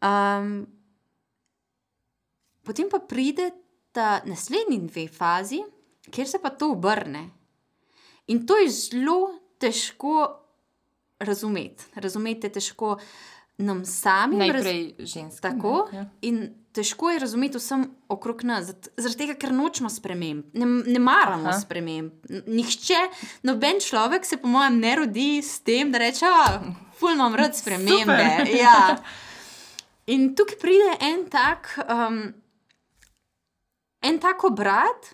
[0.00, 0.66] Um,
[2.62, 3.50] potem pa pride
[3.90, 5.62] ta naslednji dve fazi,
[6.06, 7.30] kjer se pa to obrne.
[8.28, 9.18] In to je zelo
[9.58, 10.38] težko
[11.18, 11.84] razumeti.
[11.94, 12.98] Razumeti je težko
[13.58, 14.38] nam samim.
[14.40, 15.50] raz- Najprej ženska.
[15.50, 15.88] Tako.
[15.92, 16.04] Ja.
[16.22, 16.42] In
[16.78, 21.58] težko je razumeti vsem okrog nas, zaradi tega, ker nočemo sprememb, ne, ne maramo Aha.
[21.58, 22.28] sprememb.
[22.46, 23.00] Nihče,
[23.48, 26.30] noben človek se, po mojem, ne rodi s tem, da reče:
[26.98, 28.18] Ful imam rad spremembe.
[28.62, 28.96] Ja.
[30.08, 32.22] In tukaj pride en tak, um,
[34.00, 35.10] en tak obrat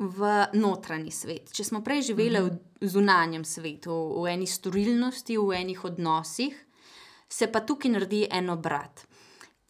[0.00, 1.52] v notranji svet.
[1.52, 6.56] Če smo prej živeli v zunanjem svetu, v eni storilnosti, v enih odnosih,
[7.28, 9.04] se pa tukaj naredi en obrat.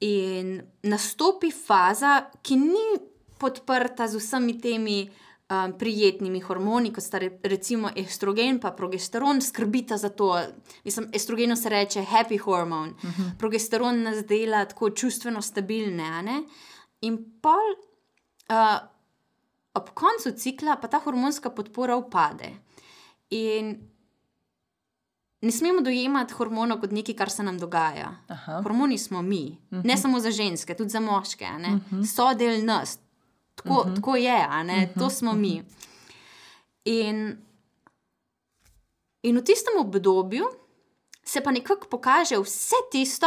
[0.01, 2.87] In nastopi faza, ki ni
[3.39, 9.97] podprta z vsemi temi um, prijetnimi hormoni, kot sta re, recimo estrogen in progesteron, skrbita
[9.97, 10.33] za to.
[10.85, 13.39] Mislim, estrogenu se reče happy hormone, uh -huh.
[13.39, 16.43] progesteron nas dela tako čustveno stabilne.
[17.01, 17.77] In pol.
[18.51, 18.91] Uh,
[19.75, 22.51] ob koncu cikla pa ta hormonska podpora upade.
[23.31, 23.77] In
[25.41, 28.15] ne smemo dojemati hormonov kot nekaj, kar se nam dogaja.
[28.29, 28.61] Aha.
[28.63, 29.85] Hormoni smo mi, uh -huh.
[29.85, 31.45] ne samo za ženske, tudi za moške.
[31.45, 31.81] a ne.
[32.15, 32.99] So del nas,
[33.55, 33.97] tako, uh -huh.
[33.97, 34.47] tako je?
[34.49, 34.99] Uh -huh.
[34.99, 35.63] to smo mi.
[36.85, 37.37] In,
[39.23, 40.45] in v tistem obdobju
[41.25, 43.27] se pa nekako pokaže vse tisto,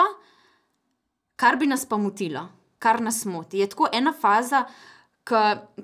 [1.35, 2.47] kar bi nas pa motilo,
[2.79, 3.57] kar nas moti.
[3.57, 4.65] Je tako ena faza,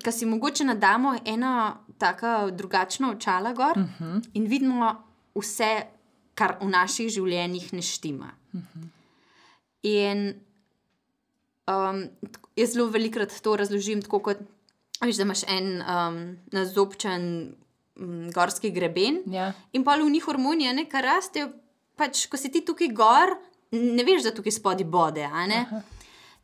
[0.04, 4.28] ki si mogoče nadamo ena taka drugačna očala gor uh -huh.
[4.34, 4.94] in vidimo
[5.34, 5.82] vse,
[6.40, 8.32] kar v naših življenjih ne štima.
[8.56, 8.88] Uh -huh.
[9.82, 10.34] In
[11.68, 12.08] um,
[12.56, 14.42] jaz zelo velikokrat to razložim tako, kot
[15.00, 16.20] veš, da imaš en um,
[16.52, 17.26] nazobčen
[17.96, 19.22] um, gorski greben.
[19.26, 19.52] Ja.
[19.72, 21.50] In pa v njih hormoni, a ne, kar rastejo,
[21.96, 23.36] pač, ko si ti tukaj gor,
[23.72, 25.28] ne veš, da tukaj spodaj bode.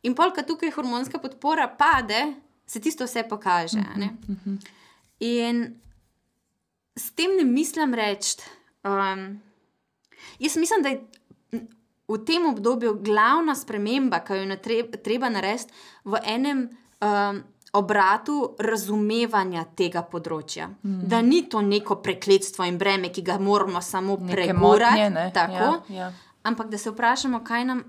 [0.03, 2.33] In pol, ko tukaj hormonska podpora pade,
[2.67, 3.79] se tisto vse pokaže.
[3.79, 4.13] a ne.
[5.19, 5.81] In
[6.95, 8.37] s tem ne mislim reči.
[8.83, 9.41] Um,
[10.39, 11.01] jaz mislim, da je
[12.07, 15.73] v tem obdobju glavna sprememba, ki jo je treba, treba narediti
[16.05, 16.67] v enem
[17.01, 17.41] um,
[17.73, 20.69] obratu razumevanja tega področja.
[20.83, 21.07] Mm.
[21.11, 25.09] Da ni to neko prekletstvo in breme, ki ga moramo samo pregurati.
[25.35, 25.67] Tako.
[25.91, 26.11] Ja, ja.
[26.47, 27.81] Ampak da se vprašamo, kaj nam,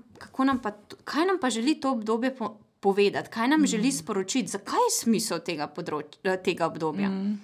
[0.43, 0.73] nam, pa,
[1.07, 3.71] kaj nam pa želi to obdobje po, povedati, kaj nam mm.
[3.71, 7.07] želi sporočiti, zakaj je smisel tega, področja, tega obdobja.
[7.07, 7.37] Mm.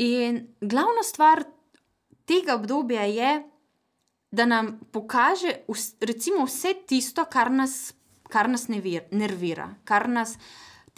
[0.00, 1.44] In glavna stvar
[2.30, 3.42] tega obdobja je,
[4.30, 5.52] da nam pokaže
[6.00, 7.92] recimo, vse tisto, kar nas,
[8.30, 10.38] kar nas nevir, nervira, kar nas.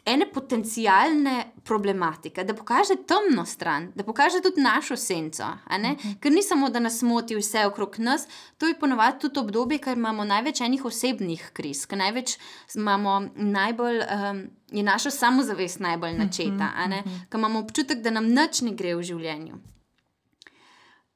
[0.04, 5.46] Ene potencijalne problematike, da pokaže temno stran, da pokaže tudi našo senco.
[5.70, 6.16] Mhm.
[6.20, 8.26] Ker ni samo, da nas moti vse okrog nas,
[8.58, 12.34] to je ponovadi tudi obdobje, ker imamo največ enih osebnih kriz, ker največ
[12.74, 14.02] imamo najbolj.
[14.02, 14.42] Um,
[14.72, 17.28] Je naša samozavest najbolj načeta, uh -huh, uh -huh.
[17.28, 19.58] ker imamo občutek, da nam nič ne gre v življenju.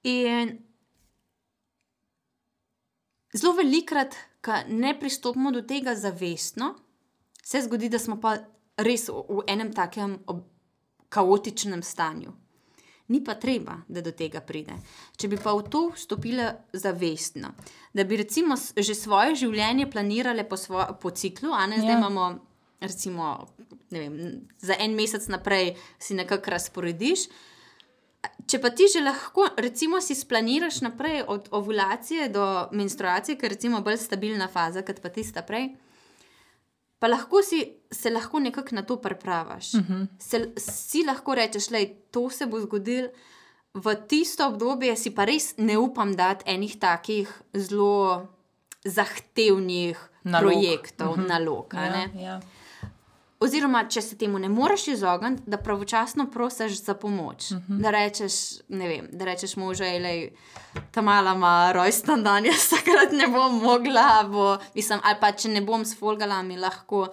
[0.06, 0.52] In
[3.34, 4.14] zelo velikrat,
[4.44, 6.74] ko ne pristopimo do tega zavestno,
[7.42, 8.36] se zgodi, da smo pa
[8.86, 10.18] res v, v enem takem
[11.08, 12.34] kaotičnem stanju.
[13.08, 14.74] Ni pa treba, da do tega pride.
[15.14, 17.52] Če bi pa v to vstopila zavestno,
[17.94, 20.58] da bi recimo že svoje življenje planirale po,
[21.00, 21.98] po ciklu, a ne zdaj ja.
[22.00, 22.24] imamo,
[22.82, 23.28] recimo,
[23.94, 24.16] vem,
[24.58, 27.28] za en mesec naprej si nekako razporediš.
[28.46, 33.70] Če pa ti že lahko, recimo, si splaniraš naprej od ovulacije do menstruacije, ker je
[33.80, 35.74] bolj stabilna faza, kot pa tista prej,
[36.98, 39.74] pa lahko si se lahko nekako na to pripraviš.
[39.74, 40.02] Uh mhm.
[40.18, 40.60] -huh.
[40.60, 41.78] Si lahko rečeš, da
[42.10, 43.08] to se bo zgodilo
[43.74, 48.26] v tisto obdobje, si pa res ne upam dati enih takih zelo
[48.84, 50.52] zahtevnih nalog.
[50.52, 51.24] projektov, uh mhm.
[51.24, 51.28] -huh.
[51.28, 51.74] nalog.
[51.74, 52.40] Ja, ja.
[53.40, 57.50] Oziroma, če se temu ne moreš izogniti, da pravočasno prosiš za pomoč.
[57.50, 57.72] Uh mhm.
[57.72, 57.82] -huh.
[57.82, 58.32] Da rečeš,
[58.68, 60.32] ne vem, da rečeš možu, da je
[60.90, 65.48] ta mala ima rojsten dan, jaz takrat ne bom mogla, bo, mislim, ali pa če
[65.48, 67.08] ne bom s folgalami, lahko,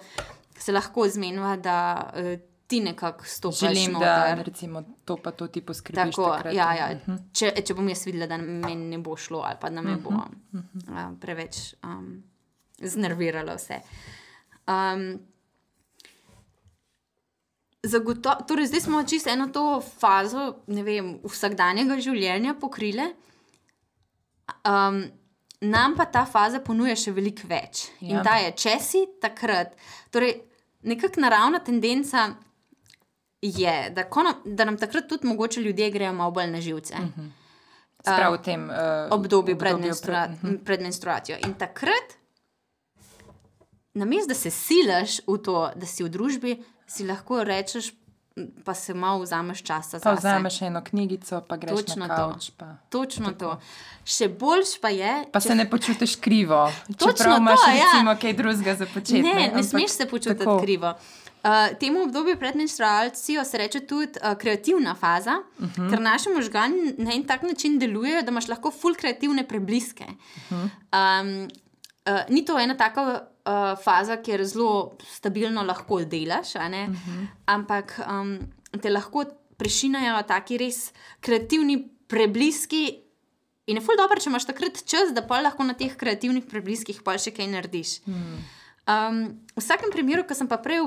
[0.58, 3.58] se lahko zmenila, da uh, ti nekako stopiš.
[3.58, 4.06] Želim, noter.
[4.06, 6.14] da recimo, to pa to ti poskrbiš.
[6.14, 6.88] Tako, ja, ja.
[6.92, 7.12] Uh mhm.
[7.12, 7.22] -huh.
[7.32, 9.98] če, če bom jaz videla, da meni ne bo šlo, ali pa da me uh
[9.98, 10.02] -huh.
[10.02, 10.08] bo
[10.92, 12.22] uh, preveč um,
[12.78, 13.80] znerviralo vse.
[14.66, 15.33] Um,
[17.84, 23.04] Zagotovo, torej zdaj smo čisto eno to fazo vem, vsakdanjega življenja pokrili,
[24.64, 25.02] um,
[25.60, 27.88] nam pa ta faza ponuja še veliko več.
[28.00, 28.08] Ja.
[28.08, 29.76] In ta je, če si takrat,
[30.14, 30.38] torej
[30.84, 32.30] nekakšna naravna tendenca
[33.44, 36.94] je, da, nam, da nam takrat tudi mogoče ljudje grejo malo bolj na živce.
[36.94, 37.30] Uh -huh.
[38.04, 38.76] Prav v tem uh,
[39.10, 40.64] obdobju pred, menstrua pred, uh -huh.
[40.64, 41.38] pred menstruacijo.
[41.46, 42.16] In takrat,
[43.94, 47.92] namesto da se silaš v to, da si v družbi, si lahko rečeš,
[48.64, 50.16] pa se malo vzameš časa za to.
[50.16, 52.50] Vzameš eno knjigico, pa greš Točno na kavč.
[52.56, 52.66] Pa.
[52.88, 53.38] Točno Tako.
[53.38, 53.60] to.
[54.04, 55.12] Še boljš pa je.
[55.32, 55.48] Pa če...
[55.48, 56.72] se ne počutiš krivo.
[57.02, 57.70] Točno imaš, to.
[57.70, 57.84] Ja.
[57.84, 59.22] Recimo, kaj drugega za početi.
[59.22, 60.58] Ne, ne, ne smeš se počutiti tako.
[60.62, 60.94] krivo.
[61.44, 65.82] Uh, temu obdobju pred menstruacijo se reče tudi uh, kreativna faza, uh mhm.
[65.82, 65.90] -huh.
[65.90, 70.04] ker naši možgani na en tak način delujejo, da imaš lahko full kreativne prebliske.
[70.04, 70.68] Uh -huh.
[71.20, 71.48] um,
[72.06, 76.92] uh, ni to ena taka uh, faza, kjer zelo stabilno lahko delaš, uh mhm.
[76.92, 77.26] -huh.
[77.46, 78.38] ampak um,
[78.80, 79.24] te lahko
[79.56, 83.00] prešinajo taki res kreativni prebliski.
[83.66, 87.02] In je ful dobro, če imaš takrat čas, da pa lahko na teh kreativnih prebliskih
[87.04, 88.00] pa še kaj narediš.
[88.04, 88.38] Hmm.
[88.84, 89.20] Um,
[89.56, 90.82] v vsakem primeru, ko sem pa prej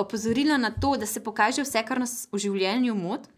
[0.00, 3.28] opozorila na to, da se pokaže vse, kar nas v življenju moti,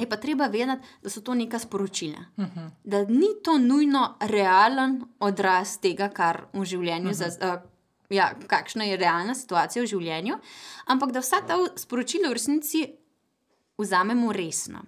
[0.00, 2.24] je pa treba vedeti, da so to neka sporočila.
[2.36, 2.58] Uh mhm.
[2.58, 2.70] -huh.
[2.84, 7.30] Da ni to nujno realen odraz tega, kar v življenju, uh -huh.
[7.30, 7.71] za, uh,
[8.10, 10.38] ja, kakšna je realna situacija v življenju,
[10.86, 12.86] ampak da vsa ta sporočila v resnici
[13.78, 14.82] vzamemo resno.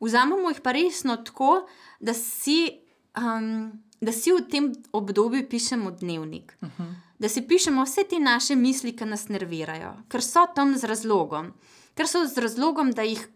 [0.00, 1.66] Vzamemo jih pa resno tako,
[2.00, 2.70] da si,
[3.16, 6.56] um, da si v tem obdobju pišemo dnevnik.
[6.60, 6.94] Uh -huh.
[7.18, 11.52] Da si pišemo vse te naše misli, ki nas nervirajo, ker so tam z razlogom.
[11.94, 13.28] Ker so z razlogom, da jih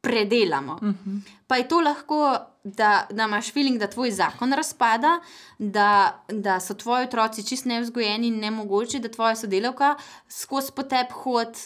[0.00, 0.74] predelamo.
[0.74, 1.10] Uh mhm.
[1.10, 1.20] -huh.
[1.46, 5.20] Pa je to lahko, da, da imaš feeling, da tvoj zakon razpada,
[5.58, 9.94] da, da so tvoji otroci čist nevzgojeni in ne mogoče, da tvoja sodelavka
[10.28, 11.58] skozi potep hod.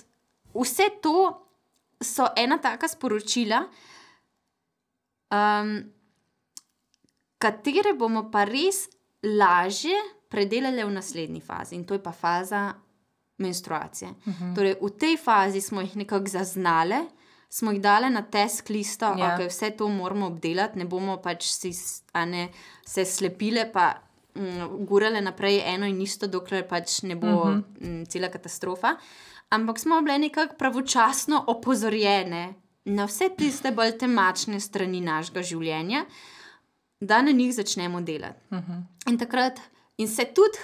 [0.54, 1.46] Vse to
[2.04, 3.62] so ena taka sporočila,
[5.30, 5.72] um,
[7.38, 8.88] katere bomo pa res
[9.22, 9.96] lažje
[10.28, 12.74] predelali v naslednji fazi, in to je pa faza
[13.38, 14.10] menstruacije.
[14.10, 14.44] Uh mhm.
[14.44, 14.54] -huh.
[14.54, 17.00] Torej, v tej fazi smo jih nekako zaznali
[17.50, 19.36] smo jih dali na test listo, da ja.
[19.36, 21.72] okay, vse to moramo obdelati, ne bomo pač si,
[22.26, 22.48] ne,
[22.86, 23.90] se slepile, pa
[24.34, 27.62] um, gurale naprej eno in isto, dokler pač ne bo uh -huh.
[27.86, 28.96] um, cela katastrofa.
[29.50, 36.04] Ampak smo bile nekako pravočasno opozorjene na vse tiste bolj temačne strani našega življenja.
[37.00, 38.40] da na njih začnemo delati.
[38.50, 38.82] Uh -huh.
[39.06, 39.60] in, takrat,
[39.96, 40.58] in se tudi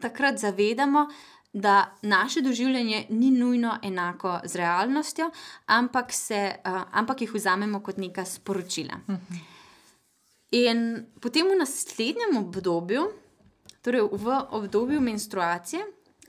[0.00, 1.08] takrat zavedamo,
[1.52, 5.30] da naše doživljanje ni nujno enako z realnostjo,
[5.66, 8.94] ampak, se, uh, ampak jih vzamemo kot neka sporočila.
[9.08, 9.38] Uh -huh.
[10.50, 13.08] In potem v naslednjem obdobju,
[13.82, 15.84] torej v obdobju menstruacije,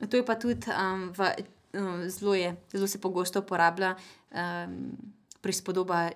[0.10, 1.32] to je pa tudi um, v,
[1.74, 3.96] um, zelo, je, zelo se pogosto uporablja
[4.32, 4.98] um,
[5.42, 6.10] prispodoba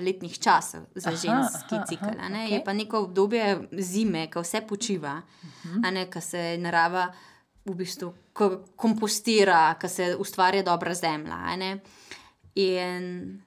[0.00, 2.04] letnih časov za aha, ženski aha, cikl.
[2.04, 2.52] Aha, okay.
[2.52, 5.70] Je pa neko obdobje zime, ko vse počiva, uh.
[5.70, 6.12] -huh.
[6.12, 7.12] ko se narava
[7.64, 8.12] v bistvu
[8.76, 11.78] kompostira, ko se ustvarja dobra zemlja.
[12.54, 13.42] In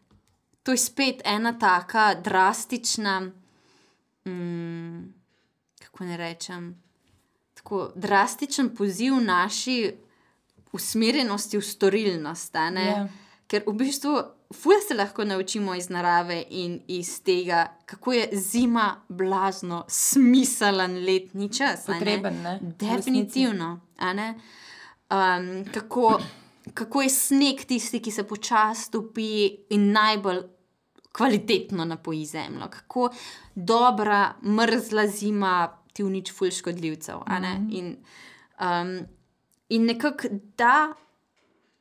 [0.63, 3.31] to je spet ena taka drastična,
[4.25, 5.13] um,
[5.79, 6.83] kako ne rečem,
[7.53, 9.93] tako drastičen poziv naši
[10.71, 12.53] usmerjenosti v storilnost.
[12.53, 13.07] Yeah.
[13.47, 14.17] Ker v bistvu
[14.53, 21.53] fulj se lahko naučimo iz narave in iz tega, kako je zima blazno, smiselen letni
[21.53, 21.85] čas.
[21.85, 22.59] Potreben, ne?
[22.61, 23.86] Definitivno.
[23.99, 26.19] Um, kako,
[26.73, 30.41] kako je sneg tisti, ki se počasi topi in najbolj
[31.11, 32.67] kvalitetno napoji zemljo.
[32.69, 33.09] Kako
[33.55, 37.17] dobra, mrzla zima ti uniči fulj škodljivcev.
[37.17, 37.67] Mm -hmm.
[37.71, 37.97] In,
[38.59, 39.07] um,
[39.69, 40.93] in nekako da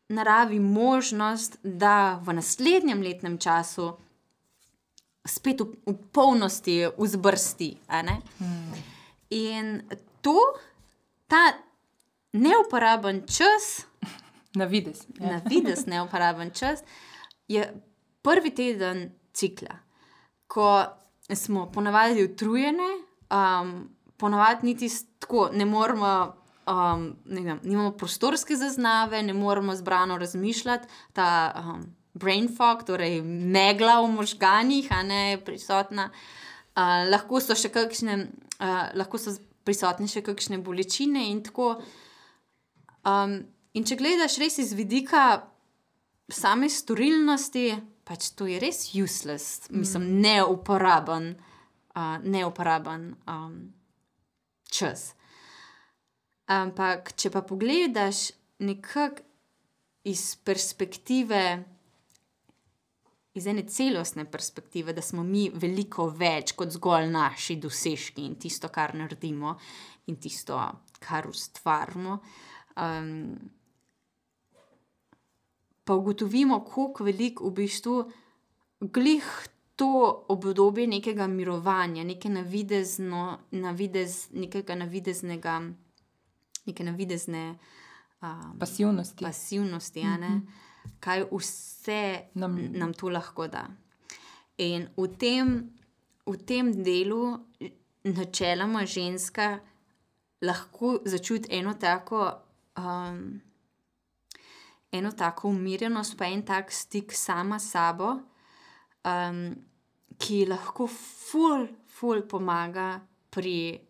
[0.08, 3.96] naravi možnost, da v naslednjem letnem času
[5.26, 7.76] spet v, v polnosti vzbrsti.
[7.88, 8.72] Hmm.
[9.30, 9.82] In
[10.22, 10.38] to,
[11.26, 11.52] ta
[12.36, 13.86] neuporaben čas,
[14.54, 15.32] na vides, ja.
[15.32, 16.82] na vides neuporaben čas,
[17.48, 17.66] je
[18.22, 19.76] prvi teden cikla,
[20.46, 20.84] ko
[21.34, 22.90] smo ponavadi utrujeni,
[23.30, 26.34] um, ponavadi niti tako ne moramo
[26.66, 30.88] um, vem, nimamo prostorske zaznave, ne moremo zbrano razmišljati.
[31.12, 36.10] Ta um, brain fog, torej megla v možganjih, a ne prisotna.
[36.76, 38.18] Uh, lahko so še kakšne,
[38.60, 41.76] uh, lahko so prisotne še kakšne bolečine in tako.
[41.76, 42.02] Um,
[43.06, 45.26] in če gledaš res iz vidika
[46.32, 47.68] same storilnosti,
[48.06, 49.78] pač to je res useless, mm.
[49.82, 51.32] mislim, neuporaben,
[51.94, 53.54] uh, neuporaben um,
[54.70, 55.12] čas.
[56.46, 58.30] Ampak, če pa pogledaš
[58.62, 59.24] nekako
[60.06, 61.42] iz perspektive,
[63.34, 68.70] iz ene celostne perspektive, da smo mi veliko več kot zgolj naši dosežki in tisto,
[68.72, 69.56] kar naredimo,
[70.06, 70.60] in tisto,
[71.02, 72.20] kar ustvarjamo.
[72.76, 73.38] Um,
[75.84, 77.98] pa ugotovimo, kako veliko v bistvu
[78.80, 79.48] glih.
[79.76, 85.58] To obdobje nekega mirovanja, neke navidezno, navidez, nekega navideznega
[86.66, 87.58] neke navidezne
[88.22, 89.24] um, pasivnosti.
[89.24, 90.40] pasivnosti mm -hmm.
[91.00, 93.66] Kaj vse nam, nam to lahko da.
[94.58, 95.70] In v tem,
[96.26, 97.38] v tem delu,
[98.04, 99.58] načeloma, ženska
[100.42, 102.32] lahko začuti eno tako.
[102.76, 103.42] Um,
[104.92, 108.12] Eno tako umirjenost, pa en tak stik sama s sabo,
[109.04, 109.40] um,
[110.16, 111.66] ki lahko ful,
[111.98, 113.00] ful pomaga
[113.34, 113.82] pri,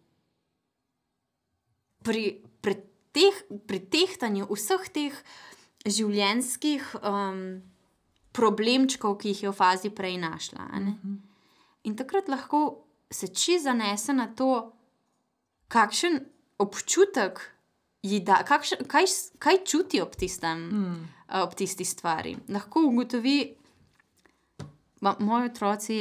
[2.03, 2.75] pri
[3.13, 5.21] teh, pri tehtanju vseh teh
[5.87, 7.61] življenjskih um,
[8.37, 10.69] problemčkov, ki jih je v fazi prej našla.
[10.73, 11.19] -hmm.
[11.85, 14.73] In takrat lahko se či zanese na to,
[15.69, 16.21] kakšen
[16.59, 17.56] občutek
[18.07, 19.11] ji da, kakšen, kaj,
[19.43, 21.05] kaj čuti ob, tistem, mm.
[21.43, 22.37] ob tisti stvari.
[22.55, 23.39] Lahko ugotovi,
[25.03, 26.01] da moji otroci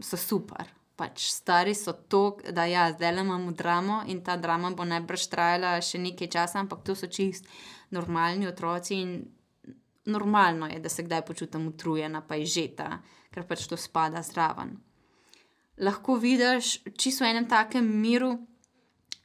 [0.00, 4.70] so super pač stari so to, da ja, zdaj le imamo dramo in ta drama
[4.72, 7.48] bo najbrž trajala še nekaj časa, ampak to so čist
[7.92, 9.12] normalni otroci in
[10.06, 14.76] normalno je, da se kdaj počutim utrujena, pa je žeta, ker pač to spada zraven.
[15.76, 18.32] Lahko vidiš, čisto v enem takem miru,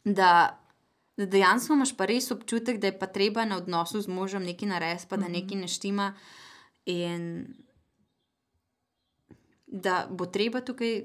[0.03, 0.59] da,
[1.21, 4.69] da dejansko imaš pa res občutek, da je pa treba na odnosu z možem nekaj
[4.69, 5.33] narediti, pa da mhm.
[5.37, 6.13] nekaj neštima.
[6.85, 7.27] In
[9.67, 11.03] da bo treba tukaj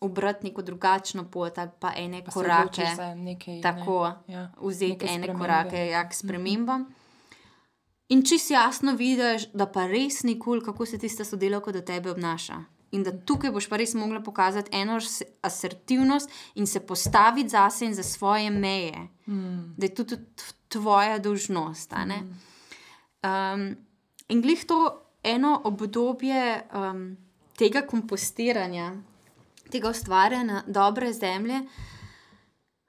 [0.00, 2.86] obrati neko drugačno pot ali pa ene pa korake.
[3.16, 5.38] Nekaj, tako, ne, ja, vzeti ene spremembe.
[5.38, 6.82] korake ja, k spremembam.
[6.82, 6.92] Mhm.
[8.08, 11.72] In če si jasno vidiš, da pa res ni kul, cool, kako se tista sodelavka
[11.72, 12.62] do tebe obnaša.
[12.90, 14.98] In da tukaj boš pa res mogla pokazati eno
[15.44, 19.74] asertivnost in se postaviti zase in za svoje meje, mm.
[19.76, 20.24] da je to tudi
[20.68, 21.92] tvoja dolžnost.
[21.92, 22.38] Mm.
[23.28, 23.76] Um,
[24.28, 27.16] in glih to eno obdobje um,
[27.58, 28.92] tega kompostiranja,
[29.70, 31.60] tega ustvarjanja dobre zemlje.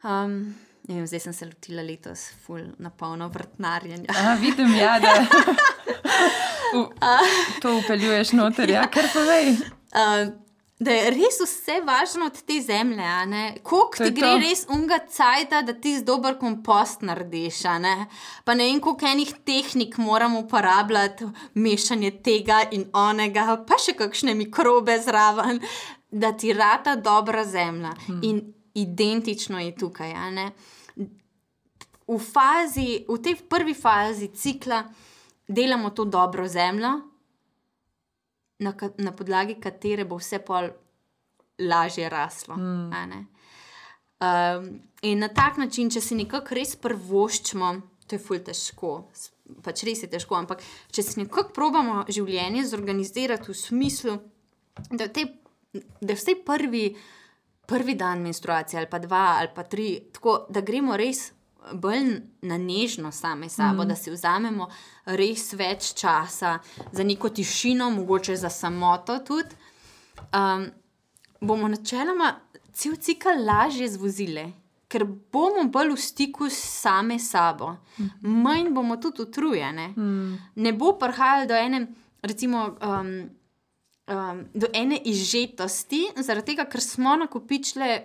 [0.03, 0.55] Um,
[0.87, 4.13] vem, zdaj sem se lotila letos, ful, na polno vrtnarjenja.
[4.15, 5.15] Ja, vidim, ja, da
[6.73, 6.85] U,
[7.61, 9.55] to upeljuješ noter, ja, kar povej.
[9.93, 10.29] Uh,
[10.79, 13.07] da je res vse važno od te zemlje.
[13.67, 14.37] To ti gre to.
[14.39, 17.63] res unga cajta, da ti z dober kompost narediš.
[17.83, 18.07] ne.
[18.43, 24.35] Pa ne vem, koliko enih tehnik moramo uporabljati, mešanje tega in onega, pa še kakšne
[24.39, 25.59] mikrobe zraven,
[26.11, 27.91] da ti rata dobra zemlja.
[28.07, 28.23] Hmm.
[28.23, 28.41] In
[28.73, 30.15] identično je tukaj.
[32.07, 34.83] V, fazi, v tej prvi fazi cikla
[35.47, 37.01] delamo to dobro zemljo,
[38.59, 40.69] na, na podlagi katere bo vse pol
[41.59, 42.55] lažje raslo.
[42.55, 43.27] Mm.
[44.19, 47.71] Um, in na tak način, če si nekako res prvoščimo,
[48.07, 48.93] to je fulj težko,
[49.63, 54.17] pač res je težko, ampak če si nekako probamo življenje zorganizirati v smislu,
[54.91, 55.33] da v tej-
[56.01, 56.95] da je vsaj prvi,
[57.67, 61.31] prvi dan menstruacije, ali pa dva, ali pa tri, tako da gremo res.
[61.73, 63.87] Bolj na nežno same sabo, mm.
[63.87, 64.69] da si vzamemo
[65.05, 66.57] res več časa
[66.91, 69.55] za neko tišino, mogoče za samoto tudi,
[70.33, 70.65] um,
[71.41, 72.33] bomo načeloma
[72.73, 74.45] cel cikl lažje zvozili,
[74.89, 77.75] ker bomo bolj v stiku s same sabo,
[78.21, 79.91] manj bomo tudi utrujeni.
[80.55, 81.81] Ne bo prihajalo do ene,
[82.21, 83.11] recimo, um,
[84.07, 87.99] um, do ene izžetosti, zaradi tega, ker smo nakopičili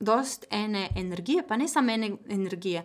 [0.00, 2.84] dost ene energije, pa ne samo ene energije.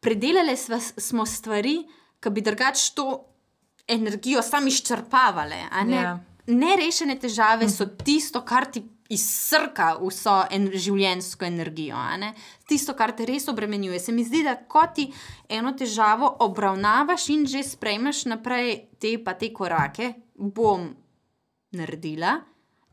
[0.00, 1.78] Predelali sva, smo stvari,
[2.20, 3.24] ki bi drugače to
[3.88, 5.62] energijo sami izčrpavale.
[5.70, 5.96] a Ne?
[5.96, 6.18] Ja.
[6.46, 11.98] Nerešene težave so tisto, kar ti izsrka vso en, življenjsko energijo,
[12.68, 14.00] tisto, kar te res obremenjuje.
[14.00, 15.08] Se mi zdi, da ko ti
[15.48, 20.90] eno težavo obravnavaš in že sprejmeš naprej te pa te korake, bom
[21.72, 22.40] naredila.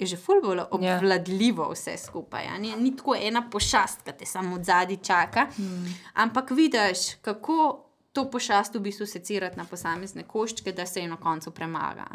[0.04, 0.68] Je že ful bolj Ja.
[0.72, 2.49] obvladljivo vse skupaj.
[2.60, 5.47] Ni, ni tako ena pošast, ki te samo od zadaj čaka.
[5.56, 5.95] Hmm.
[6.14, 11.18] Ampak vidiš, kako to pošast v bistvu secirati na posamezne koščke, da se jo na
[11.18, 12.06] koncu premaga.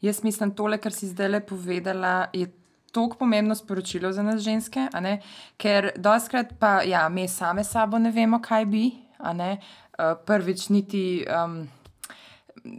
[0.00, 2.48] Jaz mislim, tole, kar si zdaj le povedala, je
[2.92, 4.88] tako pomembno sporočilo za nas ženske,
[5.56, 8.90] ker doskrat pa ja, mi same sabo ne vemo, kaj bi.
[9.18, 11.24] Uh, Prvič, niti.
[11.44, 11.68] Um,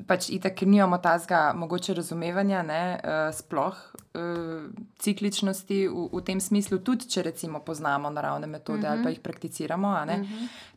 [0.08, 3.76] Pač itak, ker nimamo tazga mogoče razumevanja, ne, uh, sploh
[4.18, 4.64] uh,
[4.98, 8.92] cikličnosti v, v tem smislu, tudi če recimo poznamo naravne metode uh -huh.
[8.92, 9.88] ali pa jih prakticiramo.
[9.88, 10.26] a ne.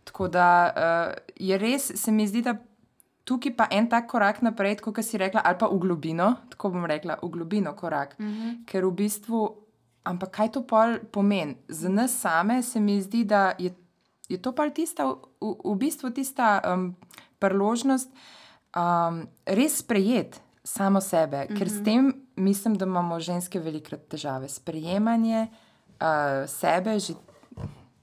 [0.04, 2.56] Tako da uh, je res, se mi zdi, da
[3.28, 6.86] tukaj pa en tak korak naprej, kot si rekla, ali pa v globino, tako bom
[6.88, 8.18] rekla, v globino korak.
[8.18, 8.64] Mm -hmm.
[8.66, 9.56] Ker v bistvu,
[10.04, 11.56] ampak kaj to pol pomeni?
[11.68, 13.74] Za nas same se mi zdi, da je,
[14.28, 15.16] je to pa tista, v,
[15.64, 16.96] v bistvu tista um,
[17.38, 18.08] priložnost
[18.76, 21.58] um, res sprejeti samo sebe, mm -hmm.
[21.58, 24.48] ker s tem mislim, da imamo ženske velikrat težave.
[24.48, 25.46] Sprejemanje
[26.00, 27.14] uh, sebe že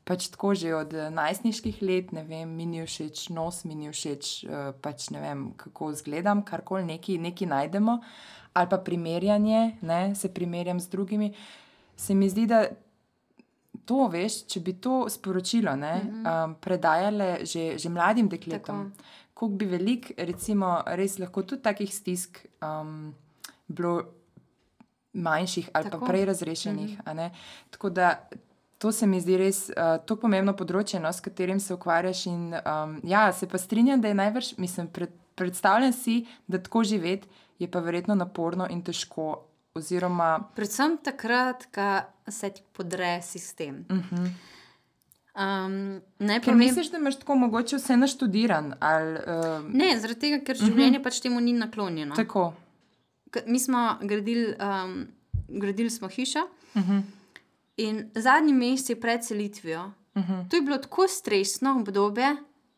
[0.05, 3.89] pač tako že od eh, najstniških let, ne vem, mi ni všeč nos, mi ni
[3.89, 7.97] všeč, uh, pač ne vem, kako izgledam, karkoli neki, neki najdemo,
[8.53, 11.33] ali pa primerjanje, ne, se primerjam z drugimi.
[11.97, 12.67] Se mi zdi, da
[13.85, 16.45] to, veš, če bi to sporočilo ne, mm -hmm.
[16.45, 18.93] um, predajale že, že mladim dekletom,
[19.35, 23.11] koliko bi velik, recimo, res lahko tudi takih stisk um,
[23.67, 24.03] bilo
[25.13, 25.99] manjših ali Tako.
[25.99, 26.97] pa prej razrešenih.
[26.99, 27.29] Mm -hmm.
[27.69, 28.29] Tako da
[28.77, 32.25] to se mi zdi res uh, tako pomembno področje, no, s katerim se ukvarjaš.
[32.25, 36.83] In, um, ja, se pa strinjam, da je največ, mislim, pred, predstavljam si, da tako
[36.83, 37.27] živeti
[37.59, 39.43] je pa verjetno naporno in težko.
[39.75, 43.85] Oziroma, Predvsem takrat, ko se ti podre sistem.
[43.89, 44.29] Uh -huh.
[45.35, 45.75] Um,
[46.19, 50.39] naj ker povem, misliš, da imaš tako mogoče vse naštudiran ali um, ne, zaradi tega,
[50.39, 51.03] ker življenje uh -huh.
[51.03, 52.15] pač temu ni naklonjeno.
[52.15, 52.53] tako.
[53.31, 55.07] K- Mi smo gradili, um,
[55.49, 56.39] gradili smo hišo
[56.75, 57.01] uh -huh.
[57.77, 59.91] in zadnji mesec pred selitvijo.
[60.15, 60.49] Uh -huh.
[60.49, 62.35] To je bilo tako stresno obdobje,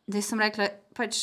[0.07, 1.15] da sem rekla, pač.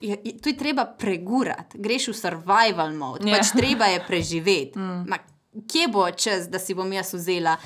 [0.00, 3.36] Je, je, to je treba pregurati, greš v survival mode, Ja.
[3.36, 4.72] pač treba je preživeti.
[4.78, 5.04] Mm.
[5.08, 5.18] Ma,
[5.68, 7.56] kje bo čas, da si bom jaz vzela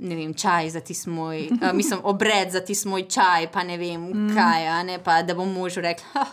[0.00, 3.76] ne vem, čaj za ti moj, uh, mislim, obred za ti moj čaj, pa ne
[3.78, 4.34] vem, mm.
[4.34, 6.26] kaj, ne pa da bom možu rekla,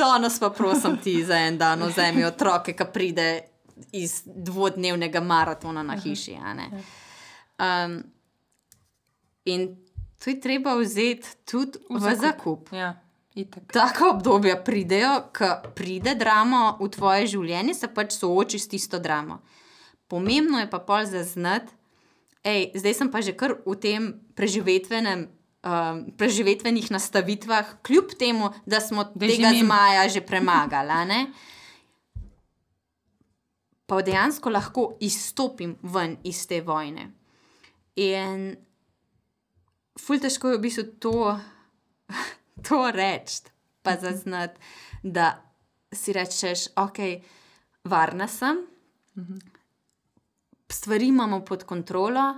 [0.00, 3.28] danes pa prosim ti za en dan vzemi otroke, ki pride
[3.92, 6.36] iz dvodnevnega maratona na hiši.
[7.58, 8.02] Um,
[9.44, 9.68] in
[10.24, 12.72] to je treba vzeti tudi v, v zakup.
[12.72, 12.94] Ja,
[13.34, 13.72] itak.
[13.72, 19.40] Taka obdobja pridejo, ko pride drama v tvoje življenje, se pač sooči s tisto dramo.
[20.08, 21.77] Pomembno je pa pol zaznati,
[22.44, 24.02] ej, zdaj sem pa že kar v tem
[24.34, 25.34] preživetvenem.
[25.58, 31.26] Um, preživetvenih nastavitvah, kljub temu, da smo Da tega zmaja že premagali,
[33.90, 37.08] pa dejansko lahko izstopim ven iz te vojne.
[37.98, 38.54] In
[39.98, 41.34] ful težko je v bistvu to,
[42.66, 43.48] to reči,
[43.82, 44.60] pa zaznati,
[45.02, 45.32] da
[45.92, 46.98] si rečeš, ok,
[47.88, 48.62] varna sem,
[50.74, 52.34] stvari imamo pod kontrolo,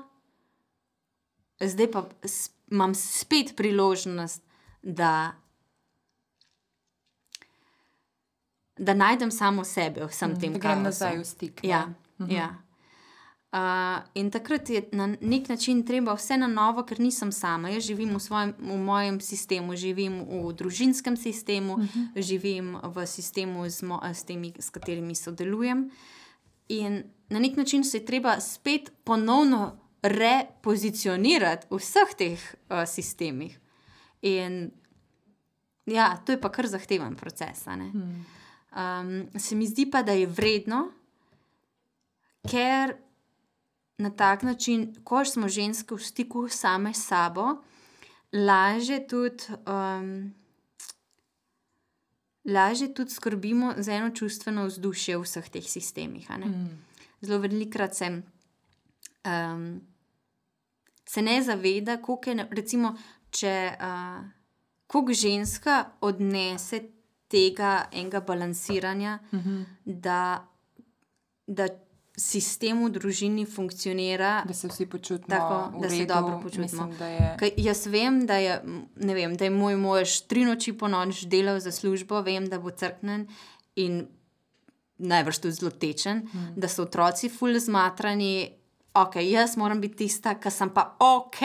[1.60, 2.08] zdaj pa
[2.70, 4.42] imam spet priložnost,
[4.82, 5.32] da,
[8.78, 11.62] da najdem samo sebe v vsem tem, Da kar grem nazaj v stik.
[11.62, 11.68] ne?
[11.68, 11.88] Ja,
[12.28, 12.50] ja.
[13.50, 17.68] Uh, in takrat je na nek način treba vse na novo, ker nisem sama.
[17.74, 22.22] Jaz živim v, svojem, v mojem sistemu, živim v družinskem sistemu, uh -huh.
[22.22, 25.90] živim v sistemu, z, mo, s temi, s katerimi sodelujem.
[26.68, 33.58] In na nek način se je treba spet ponovno repozicionirati v vseh teh uh, sistemih.
[34.22, 34.70] In
[35.86, 37.66] ja, to je pa kar zahteven proces.
[37.66, 37.92] ne.
[38.70, 40.90] Um, se mi zdi pa, da je vredno,
[42.50, 42.94] ker
[43.98, 47.60] na tak način, ko smo ženske v stiku same s sabo,
[48.32, 50.32] lažje tudi, um,
[52.44, 56.30] lažje tudi skrbimo za eno čustveno vzdušje v vseh teh sistemih.
[56.30, 56.46] ne.
[57.20, 58.22] Zelo velikrat se,
[59.24, 59.80] um,
[61.08, 62.94] se ne zaveda, koliko je, recimo,
[63.30, 64.24] če uh,
[64.86, 66.82] koliko ženska odnese
[67.28, 69.64] tega enega balansiranja, uh -huh.
[69.84, 70.48] da,
[71.46, 71.68] da
[72.20, 74.42] sistem v družini funkcionira.
[74.46, 76.62] Da se vsi počutimo Tako, da se redu, dobro počutimo.
[76.62, 77.36] Mislim, da je...
[77.38, 78.62] Kaj, jaz vem, da je,
[78.96, 82.70] vem, da je moj mož tri noči po noč delal za službo, vem, da bo
[82.70, 83.28] crknen
[83.76, 84.06] in
[85.00, 86.54] najbrž tudi zelo tečen, hmm.
[86.56, 88.56] da so otroci ful zmatrani.
[89.00, 91.38] Ok, jaz moram biti tista, ki sem pa ok,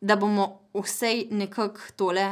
[0.00, 2.26] da bomo vse nekako tole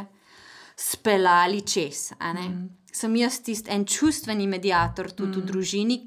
[0.76, 2.12] speljali čez.
[2.20, 2.68] Mm.
[2.92, 5.40] Sem jaz tisti en čustveni mediator tudi mm.
[5.40, 5.98] v družini.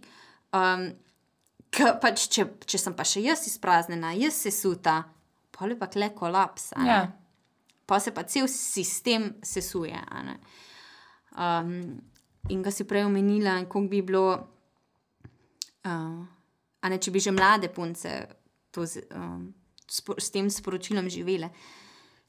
[0.54, 0.88] Um,
[2.02, 5.02] pač, če, če sem pa še jaz izpraznjena, jaz se suta,
[5.56, 6.74] pa je pa kle kolaps.
[6.86, 7.06] Ja.
[7.86, 9.98] Pa se pa cel sistem sesuje.
[11.36, 11.72] Um,
[12.50, 14.26] in ga si prej omenila, koliko bi bilo,
[15.86, 16.26] uh,
[16.82, 18.12] a ne če bi že mlade punce
[18.72, 19.54] to z, um,
[19.88, 21.50] spo, s tem sporočilom živele.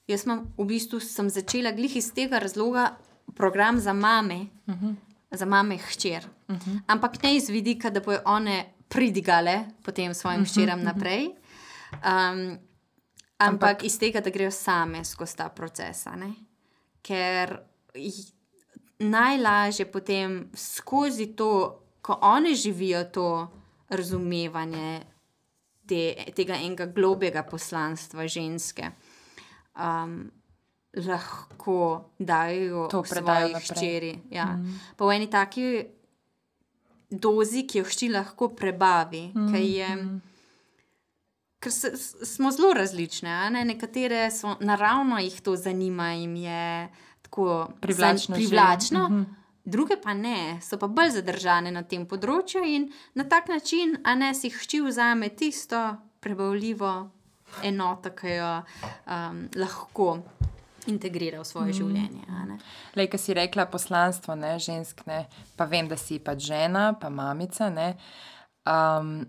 [0.06, 2.94] Jaz imam, v bistvu sem začela glih iz tega razloga
[3.34, 4.94] program za mame, uh -huh.
[5.30, 6.28] za mame hčer.
[6.48, 6.80] Uh -huh.
[6.86, 11.26] Ampak ne iz vidika, da bojo one pridigale potem svojim uh -huh, hčeram naprej.
[11.26, 11.32] Um,
[12.02, 12.58] ampak,
[13.38, 16.06] ampak iz tega, da grejo same skozi ta proces.
[17.02, 17.60] Ker
[18.98, 23.28] najlažje potem skozi to, ko one živijo to
[23.88, 25.00] razumevanje
[25.86, 28.90] te, tega enega globjega poslanstva ženske,
[29.78, 30.30] um,
[30.96, 34.18] lahko dajo To svoji hčeri.
[34.30, 34.46] Ja.
[34.56, 34.80] Mm.
[34.96, 35.84] Pa v eni taki
[37.10, 39.52] dozi, ki jo hči lahko prebavi, mm.
[39.52, 39.90] ki je.
[41.60, 41.92] Ker se,
[42.26, 43.50] smo zelo različne.
[43.50, 43.64] Ne?
[43.64, 46.88] Nekatere so naravno jih to zanima, jim je
[47.36, 49.24] tako Privlačno privlačno mm -hmm.
[49.64, 54.14] druge pa ne, so pa bolj zadržane na tem področju in na tak način, a
[54.14, 57.10] ne si hči vzame tisto prebavljivo
[57.62, 58.62] enoto, ki jo
[59.06, 60.18] um, lahko
[60.86, 61.72] integrira v svoje mm.
[61.72, 62.58] življenje.
[62.94, 65.26] Lej, ki si rekla poslanstvo, ne, žensk, ne,
[65.56, 67.70] pa vem, da si pač žena, pa mamica.
[67.70, 67.96] Ne,
[68.66, 69.26] um,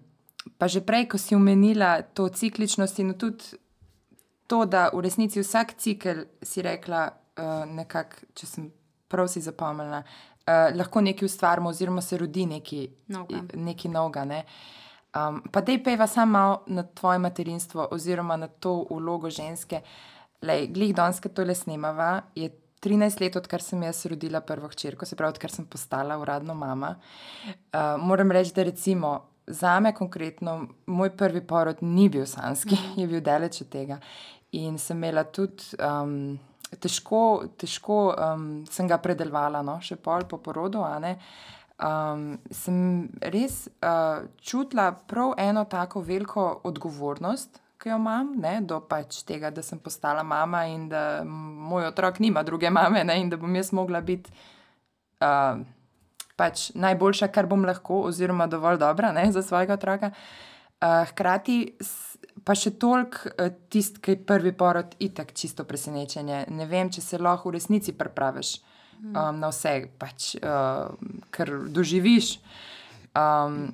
[0.57, 3.43] pa že prej, ko si omenila to cikličnost in tudi
[4.47, 8.71] to, da v resnici vsak cikel, si rekla, uh, nekako, če sem
[9.07, 12.45] prav si zapomnila, uh, lahko nekaj ustvarimo, oziroma se rodi
[13.07, 13.41] Novega.
[13.53, 14.25] nekaj novega.
[14.25, 14.43] Ne.
[15.15, 19.81] Um, pa da je peva samo malo na tvoje materinstvo, oziroma na to vlogo ženske.
[20.41, 22.51] Lej, glih danes, ki tole snemava, je
[22.83, 26.95] 13 let, odkar sem jaz rodila prvo hčerko, se pravi, odkar sem postala uradno mama.
[27.47, 29.15] Uh, moram reči, da recimo
[29.47, 32.99] za me konkretno, moj prvi porod ni bil sanski, mm.
[32.99, 33.99] je bil daleč od tega.
[34.51, 35.63] In sem imela tudi.
[35.79, 36.37] Um,
[36.67, 40.81] Težko, težko um, sem ga predelovala, no, še pol po porodu.
[41.77, 48.81] Um, sem res uh, čutila prav eno tako veliko odgovornost, ki jo imam, ne, do
[48.83, 53.29] pač tega, da sem postala mama in da moj otrok nima druge mame, ne, in
[53.29, 54.33] da bom jaz mogla biti
[55.21, 55.61] uh,
[56.37, 60.11] pač najboljša, kar bom lahko, oziroma dovolj dobra ne, za svojega otroka.
[60.77, 61.77] Uh, hkrati
[62.47, 66.45] pa še toliko uh, tisti, ki je prvi porod, itak čisto presenečenje.
[66.55, 68.53] Ne vem, če se lahko v resnici pripraviš
[69.03, 70.95] um, na vse, pač, uh,
[71.35, 72.37] kar doživiš.
[73.17, 73.67] Um,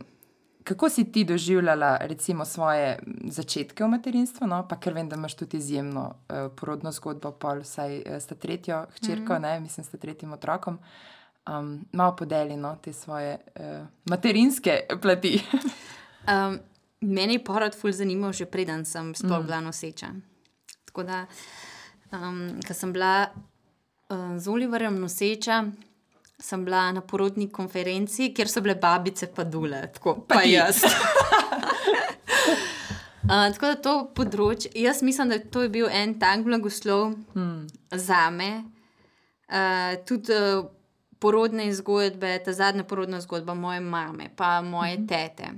[0.64, 2.98] kako si ti doživljala, recimo, svoje
[3.30, 4.48] začetke v materinstvu?
[4.48, 4.64] No?
[4.68, 8.86] Pa ker vem, da imaš tudi izjemno uh, porodno zgodbo, pol vsaj uh, sta tretjo
[8.98, 9.42] hčerko, mm.
[9.46, 10.80] ne, mislim, sta tretjim otrokom.
[11.44, 15.38] Um, malo podeljeno te svoje uh, materinske plati.
[16.24, 16.54] Um,
[17.04, 19.48] meni je porod ful zanimal, že preden sem sploh mm.
[19.48, 20.14] bila noseča.
[20.86, 21.26] Tako da,
[22.12, 25.64] um, ko sem bila uh, z Oliverjem noseča,
[26.40, 30.84] sem bila na porodni konferenci, kjer so bile babice pa dule, tako pa, pa jaz.
[33.24, 37.70] Uh, tako da to področje, jaz mislim, da to je bil en tak blagoslov hmm.
[37.96, 38.50] za me.
[39.48, 40.66] Uh, tudi uh,
[41.24, 45.08] porodne zgodbe, ta zadnja porodna zgodba moje mame, pa moje hmm.
[45.08, 45.54] tete.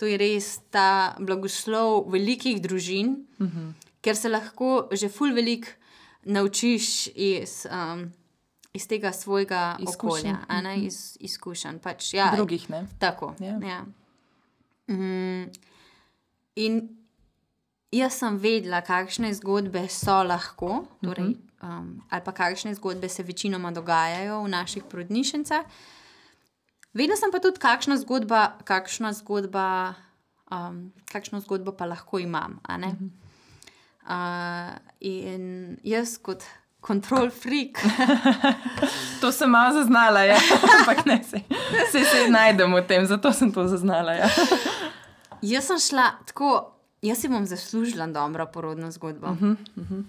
[0.00, 3.74] To je res ta blagoslov velikih družin, hmm.
[4.00, 5.68] ker se lahko že ful velik
[6.24, 7.66] naučiš iz.
[7.70, 8.10] Um,
[8.70, 11.80] Iz tega svojega izkušenja, okolja, ne, iz izkušenj.
[11.82, 12.84] Pač, ja, Drugih ne.
[13.02, 13.32] Tako.
[13.42, 13.58] Yeah.
[13.66, 13.80] Ja.
[14.86, 15.48] Mm,
[16.54, 16.76] in
[17.90, 21.80] jaz sem vedela, kakšne zgodbe so lahko, torej, uh -huh.
[21.80, 25.64] um, ali pa kakšne zgodbe se večinoma dogajajo v naših porodnišnicah.
[26.94, 29.94] Vedela sem pa tudi, kakšna zgodba, kakšna zgodba,
[30.50, 32.58] um, kakšno zgodbo pa lahko imam.
[32.68, 33.10] Uh -huh.
[34.06, 36.42] uh, in jaz kot.
[36.80, 37.76] Control freak.
[39.20, 40.38] to sem malo zaznala, ja.
[40.78, 41.40] ampak ne se.
[41.88, 44.12] Vse se najdemo v tem, zato sem to zaznala.
[44.12, 44.28] Ja.
[45.42, 46.72] Jaz sem šla tako,
[47.02, 49.26] jaz si bom zaslužila dobro porodno zgodbo.
[49.26, 50.04] Uh -huh, uh -huh.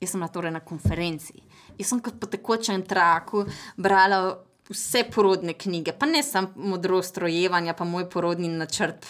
[0.00, 1.34] Jaz sem bila torej na konferenci.
[1.78, 3.44] Jaz sem kot po tekočem traku
[3.76, 9.06] brala vse porodne knjige, pa ne samo modrost rojevanja, pa moj porodni načrt.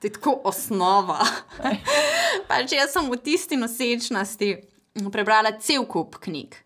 [0.00, 1.20] To je tako osnova.
[2.50, 4.50] pač jaz sem v tisti nosečnosti
[5.12, 6.56] prebrala cel kup knjig.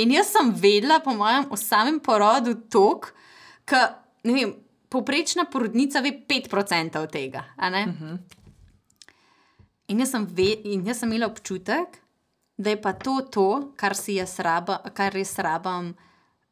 [0.00, 3.12] In jaz sem vedela, po mojem, o samem porodu tok,
[3.70, 3.82] da
[4.88, 7.44] povprečna porodnica ve 5% od tega.
[7.58, 8.18] Uh -huh.
[9.88, 11.98] In jaz, ve, in jaz sem imela občutek,
[12.56, 13.92] da je pa to, to kar,
[14.38, 15.94] raba, kar res rabam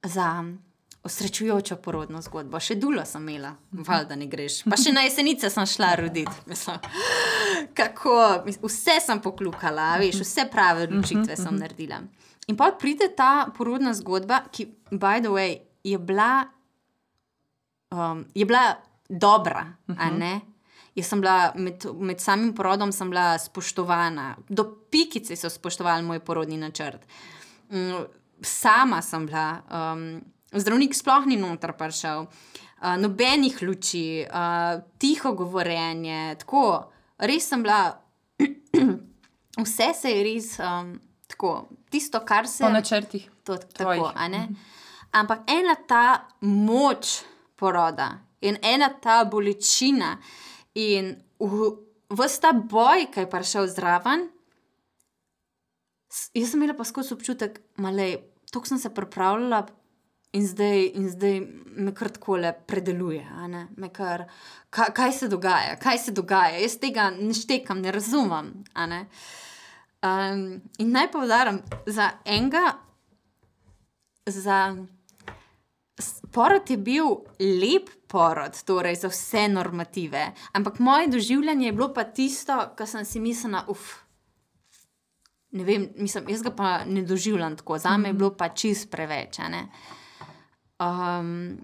[0.03, 0.45] za
[1.03, 2.61] osrečujočo porodno zgodbo.
[2.63, 3.53] Še dulo sem imela,
[3.87, 4.61] val, da ne greš.
[4.71, 6.35] Pa še na jesenice sem šla roditi.
[6.51, 6.79] Mislim,
[7.79, 8.15] kako,
[8.63, 12.03] vse sem poklukala, veš, vse prave odločitve sem naredila.
[12.51, 16.47] In pa pride ta porodna zgodba, ki, by the way, je bila,
[17.91, 18.79] um, je bila
[19.09, 20.41] dobra, uh -huh.
[20.95, 22.91] Jaz sem bila med, med samim porodom
[23.39, 27.01] spoštovana, do pikice so spoštovali moj porodni načrt.
[27.71, 28.05] Mm,
[28.43, 30.21] sama sem bila, um,
[30.53, 36.37] zdravnik sploh ni noter prišel, uh, nobenih luči, uh, tiho govorjenje.
[36.43, 36.65] Tako,
[37.19, 37.95] res sem bila,
[39.65, 40.95] vse se je res um,
[41.29, 42.65] tako, tisto, kar se.
[42.65, 43.29] Po načrtih.
[43.45, 44.13] To, tako,
[45.13, 47.21] Ampak ena ta moč
[47.61, 50.17] poroda in ena ta bolečina.
[50.75, 54.25] In vse ta boj, ki je prišel zraven,
[56.33, 59.67] jaz sem imela pa skozi občutek, da sem se pripravljala
[60.33, 61.41] in zdaj, in zdaj
[61.77, 63.27] me kar tako le predeluje.
[63.93, 64.25] Kar,
[64.71, 68.53] kaj, kaj se dogaja, kaj se dogaja, jaz tega ne štekam, ne razumem.
[68.89, 69.05] Ne?
[70.03, 72.73] Um, in naj povdarim, za enega,
[74.27, 74.77] za.
[76.33, 77.07] Porod je bil
[77.39, 83.05] lep porod, torej za vse normative, ampak moje doživljanje je bilo pa tisto, kar sem
[83.05, 84.01] si mislila, uf.
[85.53, 88.91] Ne vem, mislim, jaz ga pa ne doživljam tako, za me je bilo pa čist
[88.91, 89.39] preveč.
[90.83, 91.59] Um,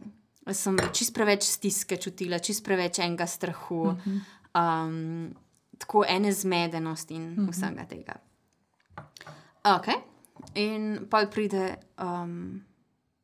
[0.53, 3.93] sem čist preveč stiske čutila, čist preveč enega strahu,
[4.57, 5.29] um,
[5.79, 7.51] tako ene zmedenosti in mhm.
[7.53, 8.17] vsega tega.
[9.69, 9.93] Ok,
[10.55, 11.77] in pa pride.
[11.99, 12.65] Um,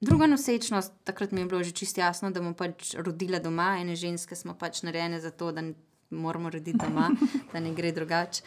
[0.05, 3.95] Druga nosečnost, takrat mi je bilo že čisto jasno, da bom pač rodila doma, ene
[3.97, 5.63] ženske smo pač narejene za to, da
[6.11, 7.09] moramo roditi doma,
[7.53, 8.43] da ne gre drugače.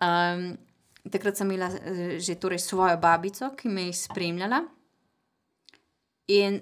[0.00, 0.56] Um,
[1.12, 4.62] takrat sem imela eh, že torej svojo babico, ki me je spremljala.
[6.28, 6.60] In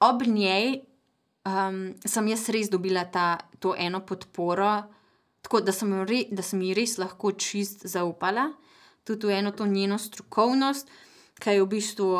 [0.00, 0.80] ob njej
[1.48, 4.82] um, sem jaz res dobila ta, to eno podporo,
[5.42, 8.50] tako da sem, re, da sem ji res lahko čist zaupala,
[9.04, 10.90] tudi v eno to njeno strokovnost,
[11.38, 12.10] ki je v bistvu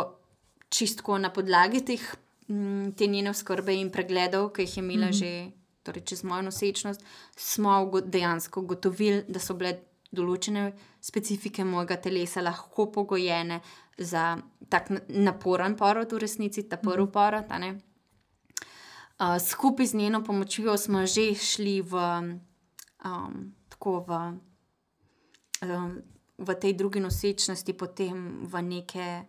[0.70, 2.04] čistko na podlagi teh,
[2.48, 5.18] mm, te njene skrbe in pregledov, ki jih je imela mm -hmm.
[5.18, 5.50] že
[5.82, 7.00] torej čez mojo nosečnost,
[7.36, 9.78] smo dejansko ugotovili, da so bile
[10.12, 13.60] določene specifike mojega telesa lahko pogojene
[13.99, 14.38] za
[14.68, 17.12] tak naporen porod, v resnici ta prvi mm -hmm.
[17.12, 17.44] porod.
[19.18, 21.94] Uh, skupaj z njeno pomočjo smo že šli v,
[23.05, 24.11] um, tako v,
[25.62, 26.03] um,
[26.38, 29.24] v tej drugi nosečnosti, potem v neke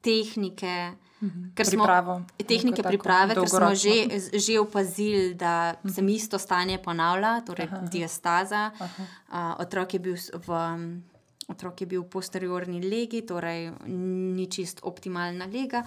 [0.00, 0.92] tehnike,
[1.22, 1.50] mhm.
[1.54, 4.06] pripravo, tehnike priprave, ker smo že,
[4.38, 5.94] že opazili, da mhm.
[5.94, 7.80] se mi isto stanje ponavlja, torej Aha.
[7.90, 8.70] diastaza.
[8.78, 9.02] Aha.
[9.28, 10.00] Uh, otrok, je
[10.46, 10.48] v,
[11.48, 15.84] otrok je bil v posteriorni legi, torej ni čist optimalna lega.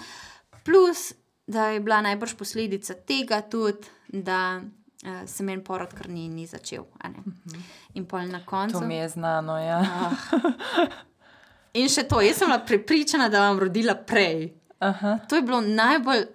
[0.64, 1.14] Plus,
[1.47, 4.62] da je bila najbrž posledica tega tudi, da.
[4.99, 6.84] Uh, se meni porod, kar ni, ni začel.
[7.05, 7.60] Mhm.
[7.93, 8.80] In pol na koncu.
[8.80, 9.55] To mi je znano.
[9.57, 9.80] Ja.
[9.80, 10.91] Uh,
[11.74, 14.49] In še to, jaz sem bila prepričana, da bom rodila prej.
[14.80, 15.20] Aha.
[15.30, 16.26] To je bilo najbolj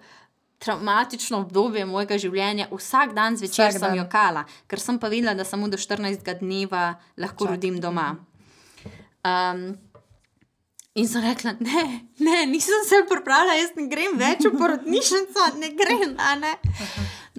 [0.57, 2.69] traumatično obdobje mojega življenja.
[2.71, 3.97] Vsak dan zvečer Vsak sem dan.
[3.99, 6.23] jokala, ker sem pa vedela, da samo do 14.
[6.39, 7.51] dneva lahko Čak.
[7.51, 8.15] rodim doma.
[9.25, 9.77] Um,
[10.93, 11.83] in sem rekla, ne,
[12.19, 16.13] ne, nisem se pripravila, jaz ne grem več v porodnišnico, ne grem.
[16.41, 16.53] Ne.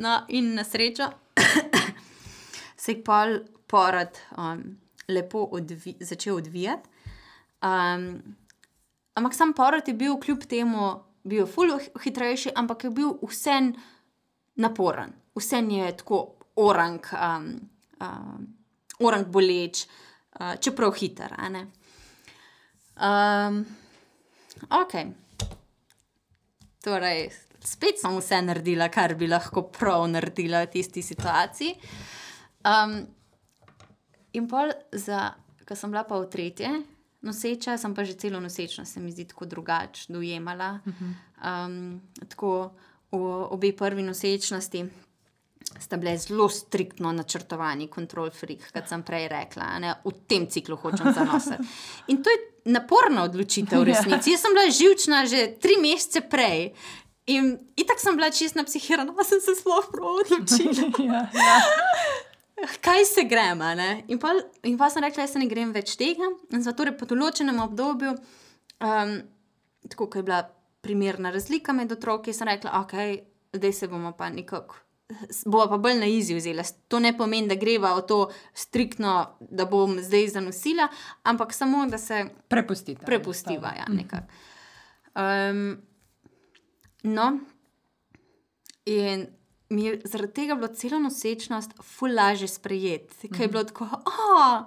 [0.03, 1.07] No, in na srečo
[2.83, 3.39] se je pol
[3.71, 4.65] porod um,
[5.09, 6.91] lepo odvi začel odvijati.
[7.65, 8.37] Um,
[9.15, 10.91] ampak sam porod je bil kljub temu,
[11.25, 11.73] bil je ful
[12.03, 13.73] hitrejši, ampak je bil vsem
[14.61, 15.15] naporen.
[15.37, 16.21] Vsem je tako
[16.57, 17.49] orang, um,
[18.01, 18.47] um,
[19.01, 19.87] orang boleč,
[20.41, 21.35] uh, čeprav hiter.
[22.97, 23.65] Um,
[24.71, 24.95] ok.
[26.85, 27.31] Torej,
[27.65, 31.75] spet sem vse naredila, kar bi lahko prav naredila v tisti situaciji.
[32.67, 33.01] Um,
[34.33, 34.73] in pol,
[35.67, 36.71] ko sem bila pa v tretje,
[37.27, 40.79] noseča, sem pa že celo nosečnost, se mi zdi tako drugače dojemala.
[41.43, 42.77] Um, tako
[43.11, 45.06] v obe prvi nosečnosti
[45.81, 50.77] sta bile zelo striktno načrtovani, kontrol freak, kot sem prej rekla, ne, v tem ciklu
[50.81, 51.59] hočem zanositi.
[52.13, 52.39] In to je
[52.73, 54.35] naporna odločitev, v resnici.
[54.35, 56.73] Jaz sem bila živčna že tri mesece prej.
[57.27, 60.91] In tako sem bila čisto psihirana, pa sem se sploh prav odločila.
[61.11, 61.59] ja, ja.
[62.81, 63.91] Kaj se grem, a ne?
[64.09, 64.33] In pa,
[64.65, 66.31] in pa sem rekla, da se ne grem več tega.
[66.55, 68.15] In zato je po določenem obdobju,
[68.81, 69.17] um,
[69.91, 70.41] tako kot je bila
[70.87, 72.95] primerna razlika med otroki, sem rekla, ok,
[73.59, 74.86] zdaj se bomo pa nekako.
[75.47, 76.63] Bova pa bolj na izi vzela.
[76.89, 78.19] To ne pomeni, da greva v to
[78.55, 80.89] striktno, da bom zdaj zanosila,
[81.23, 83.07] ampak samo, da se Prepustite.
[83.07, 83.73] prepustiva.
[83.77, 84.27] Ja, nekako.
[85.15, 85.77] um,
[87.03, 87.39] no,
[88.85, 89.27] in
[89.69, 94.63] mi je zaradi tega bilo celo nosečnost ful lažje sprejeti, ker je bilo tako, oh,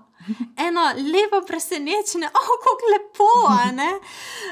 [0.57, 3.91] eno lepo presenečenje, oh, kako lepo, a ne.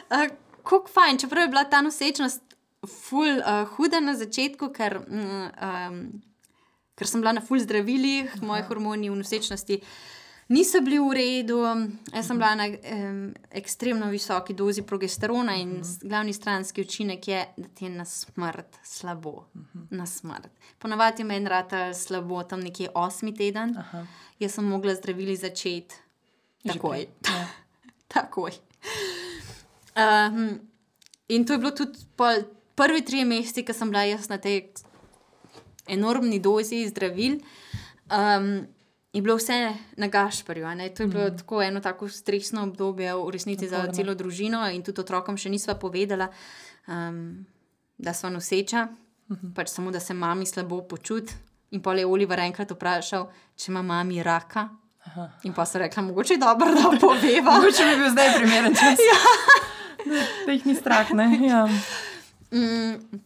[0.10, 0.28] Uh,
[0.68, 2.47] Kako fajn, čeprav je bila ta nosečnost
[2.86, 6.22] ful uh, huda na začetku, ker, um,
[6.96, 9.82] ker sem bila na ful zdravilih, moji hormoni v nosečnosti
[10.50, 11.60] niso bili v redu.
[12.14, 16.08] Jaz sem bila na um, ekstremno visoki dozi progesterona in -huh.
[16.08, 19.46] glavni stranski učinek je, da ti je na smrt slabo.
[19.56, 19.88] -huh.
[19.90, 20.50] Na smrt.
[20.80, 23.78] Ponavadi je meni rata slabo, tam nekje osmi teden.
[23.78, 24.06] Aha.
[24.40, 25.96] Jaz sem mogla zdravili začeti
[26.68, 27.00] takoj.
[27.00, 27.48] ja.
[28.14, 28.52] takoj.
[29.96, 30.60] Um,
[31.28, 32.36] in to je bilo tudi pol,
[32.78, 34.70] prvi tri meseci, ko sem bila jaz na tej
[35.90, 37.42] enormni dozi zdravil.
[38.14, 38.68] Um,
[39.14, 40.68] Je bilo vse na Gašparju.
[40.76, 40.90] ne.
[40.90, 41.38] To je bilo mm.
[41.38, 43.94] tako eno tako stresno obdobje, v resnici za Naporno.
[43.96, 46.28] celo družino, in tudi otrokom še nisva povedala,
[46.88, 47.46] um,
[47.98, 49.54] da smo noseča, mm -hmm.
[49.56, 51.34] pač samo da se mami slabo počuti.
[51.72, 54.70] In pol je Oliver enkrat vprašal, če ima mami raka.
[55.06, 55.30] Aha.
[55.44, 57.52] In pa so rekla, mogoče je dobro, da poveva.
[57.58, 59.00] Mogoče bi bil zdaj primeren čas.
[59.00, 59.20] ja.
[60.12, 61.12] da, da jih ni strah.
[61.12, 61.40] Ne?
[61.48, 61.68] Ja.
[62.52, 63.20] Mm,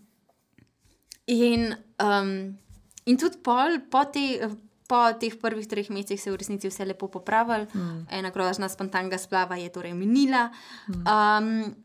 [1.25, 2.57] in, um,
[3.05, 4.49] in tudi pol, po, te,
[4.89, 8.07] po teh prvih treh mesecih se je v resnici vse lepo popravilo, mm.
[8.09, 10.49] ena grožna spontanga splava je torej minila.
[10.89, 11.05] Mm.
[11.05, 11.75] Um,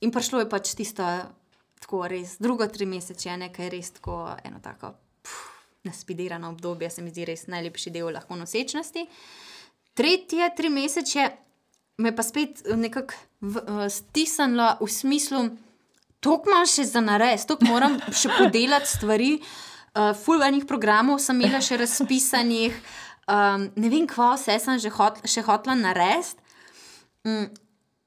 [0.00, 1.06] in prišlo je pač tisto,
[1.80, 4.94] tako res drugo tri mesece, nekaj res tako eno tako.
[5.22, 5.50] pff,
[5.84, 9.02] Naspidirano obdobje, se mi zdi res najlepši del lahko nosečnosti.
[9.94, 11.26] Tretje tri mesece
[11.98, 15.42] me je pa spet nekako eh, stisnilo v smislu,
[16.24, 19.32] Tok imam še za nares, tok moram še podelati stvari.
[19.94, 22.78] Uh, Fulvanih programov sem imela še razpisanih,
[23.30, 26.40] um, ne vem, kva vse sem že hot, še hotla narediti.
[27.28, 27.44] Mm,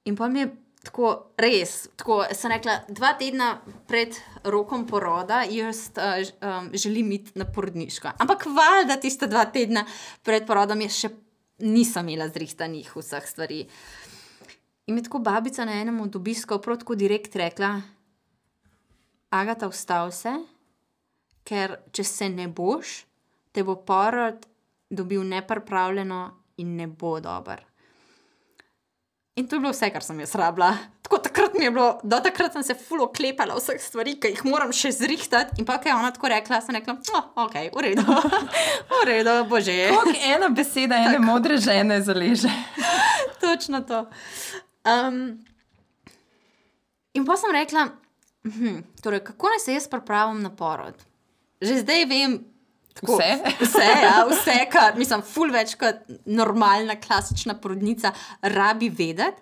[0.09, 0.49] in pa mi je
[0.87, 3.51] tako res, tako sem rekla, dva tedna
[3.87, 4.17] pred
[4.49, 8.17] rokom poroda, jaz uh, um, želim iti na porodniško.
[8.23, 9.85] Ampak valjda tiste dva tedna
[10.25, 11.13] pred porodom jaz še
[11.63, 13.61] nisem imela zrihtanih vseh stvari.
[14.87, 17.75] In mi je tako babica na enem od obiskov prav tako direkt rekla,
[19.29, 20.31] Agata, vstav se,
[21.47, 23.01] ker če se ne boš,
[23.51, 24.45] te bo porod
[24.89, 26.21] dobil nepripravljeno
[26.63, 27.65] in ne bo dober.
[29.37, 30.71] In to je bilo vse, kar sem jaz rabila.
[31.05, 34.41] Tako takrat mi je bilo, do takrat sem se fulo klepala vseh stvari, ki jih
[34.49, 35.59] moram še zrihtati.
[35.61, 38.05] In pa, kaj je ona tako rekla, sem rekla, oh, ok, v redu,
[38.95, 39.75] v redu, bože.
[39.93, 42.49] Kako ena beseda ene modre žene zaleže.
[43.43, 44.01] Točno to.
[44.87, 45.21] Um,
[47.13, 47.91] in pa sem rekla,
[48.51, 51.03] hm, torej, kako naj se jaz pripravim na porod?
[51.61, 52.39] Že zdaj vem.
[52.93, 53.53] tako, Vse?
[53.61, 59.41] Vse, ja, vse, kar mislim, ful več kot normalna, klasična porodnica, rabi vedeti.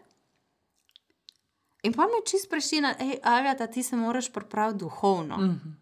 [1.85, 5.37] In pa me čist prešina, hej, Agata, ti se moraš pripraviti duhovno.
[5.37, 5.73] Mm -hmm.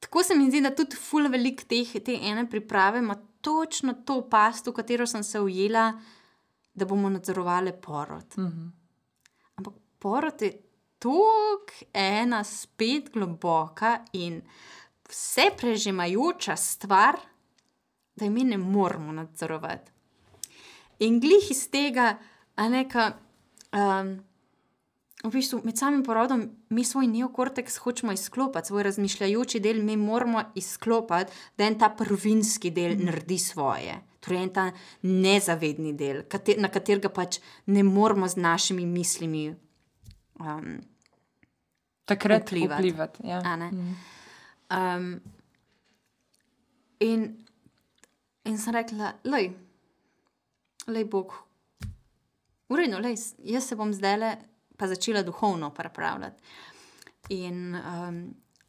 [0.00, 4.28] Tako se mi zdi, da tudi ful velik teh, te ene priprave ima točno to
[4.30, 5.92] past, v katero sem se ujela,
[6.74, 8.34] da bomo nadzorovali porod.
[8.36, 8.70] Mm -hmm.
[9.54, 10.69] Ampak porod je
[11.00, 14.42] tako ena spet globoka in
[15.08, 17.16] vse prežemajoča stvar,
[18.16, 19.92] da je mi ne moramo nadzorovati.
[20.98, 22.18] In glih iz tega,
[22.56, 23.12] a neka.
[23.72, 24.20] Um,
[25.20, 30.42] V bistvu med samim porodom mi svoj neokorteks hočemo izklopiti, svoj razmišljajoči del mi moramo
[30.54, 33.98] izklopiti, da en ta prvinski del naredi svoje.
[34.20, 34.64] Torej, en ta
[35.02, 36.22] nezavedni del,
[36.56, 37.36] na katerega pač
[37.66, 39.50] ne moramo z našimi mislimi
[40.40, 40.80] um,
[42.10, 42.82] takrat vplivati.
[42.82, 43.26] vplivati.
[43.28, 43.56] Ja.
[43.56, 43.70] Ne?
[44.70, 45.08] Um,
[47.06, 47.26] in,
[48.44, 49.50] in sem rekla, lej,
[50.90, 51.34] lej Bog,
[52.70, 53.18] urejeno, lej,
[53.50, 54.36] jaz se bom zdaj le
[54.80, 56.42] pa začela duhovno pripravljati.
[57.36, 58.22] In um,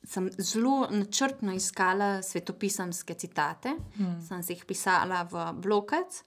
[0.04, 4.18] sem zelo načrtno iskala svetopisamske citate, hmm.
[4.28, 6.24] sem si jih pisala v blokec.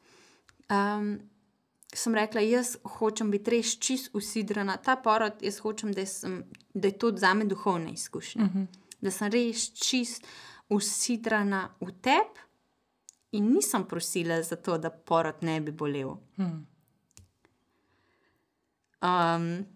[0.72, 1.18] Um,
[1.98, 6.40] sem rekla, jaz hočem biti res čist usidrana, ta porod, jaz hočem, da, sem,
[6.74, 8.44] da je to za me duhovna izkušnja.
[8.44, 8.66] Uh -huh.
[9.00, 10.26] Da sem res čist
[10.68, 12.40] usidrana v tebi
[13.32, 16.16] in nisem prosila za to, da porod ne bi bolel.
[16.36, 16.66] Hmm.
[19.02, 19.66] Um,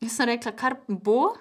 [0.00, 1.34] jaz sem rekla, kar bo,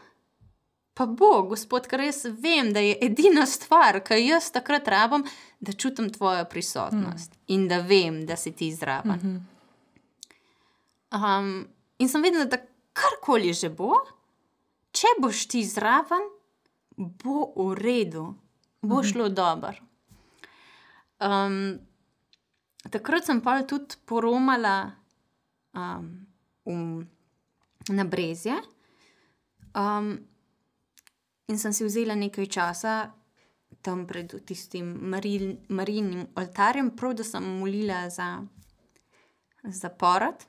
[0.94, 5.26] pa bo, gospod, ker jaz vem, da je edina stvar, ki jo jaz takrat rabim,
[5.60, 7.44] da čutim tvojo prisotnost mm.
[7.48, 9.12] in da vem, da si ti zraven.
[9.12, 9.57] Mm -hmm.
[11.12, 12.60] Um, in sem vedela, da
[12.94, 14.00] karkoli že bo,
[14.92, 16.24] če boš ti zraven,
[16.98, 18.36] bo v redu,
[18.82, 19.12] bo -hmm.
[19.12, 19.78] šlo dobro.
[21.20, 21.80] Um,
[22.90, 24.92] takrat sem pa tudi poromala
[25.74, 26.28] um,
[26.66, 27.06] v
[27.90, 28.56] na Brezje.
[29.76, 30.28] Um,
[31.48, 33.12] in sem si vzela nekaj časa
[33.82, 34.90] tam pred tistim
[35.70, 38.44] marijnim oltarjem, prav da sem molila za,
[39.64, 40.44] za porod.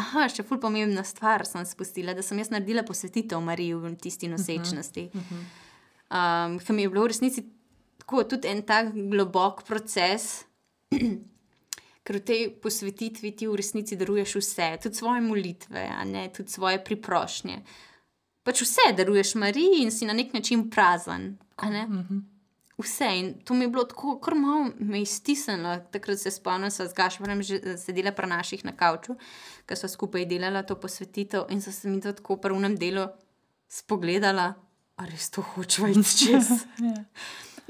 [0.00, 4.28] Aha, še ful pomembna stvar sem spustila, da sem jaz naredila posvetitev Mariji v tisti
[4.32, 5.10] nosečnosti.
[5.12, 5.32] Uh -huh, uh
[6.10, 6.52] -huh.
[6.52, 7.44] um, Ker mi je bilo v resnici
[7.98, 10.44] tako, tudi en tak globok proces,
[12.04, 16.84] ker v tej posvetitvi ti v resnici daruješ vse, tudi svoje molitve, ne, tudi svoje
[16.84, 17.62] priprošnje.
[18.42, 21.36] Pač vse daruješ Mariji in si na nek način prazen.
[22.80, 23.08] Vse.
[23.18, 25.76] In to mi je bilo tako, kar malo me iztisnilo.
[25.92, 27.42] Takrat se spomnim, da sem z Gašporem
[27.76, 29.16] sedela pri naših na kavču,
[29.66, 33.06] ker smo skupaj delali to posvetitev in so se mi tako v prvem delu
[33.68, 34.54] spogledala,
[34.96, 36.50] ali res to hočeš iti čez.
[36.88, 37.04] ja.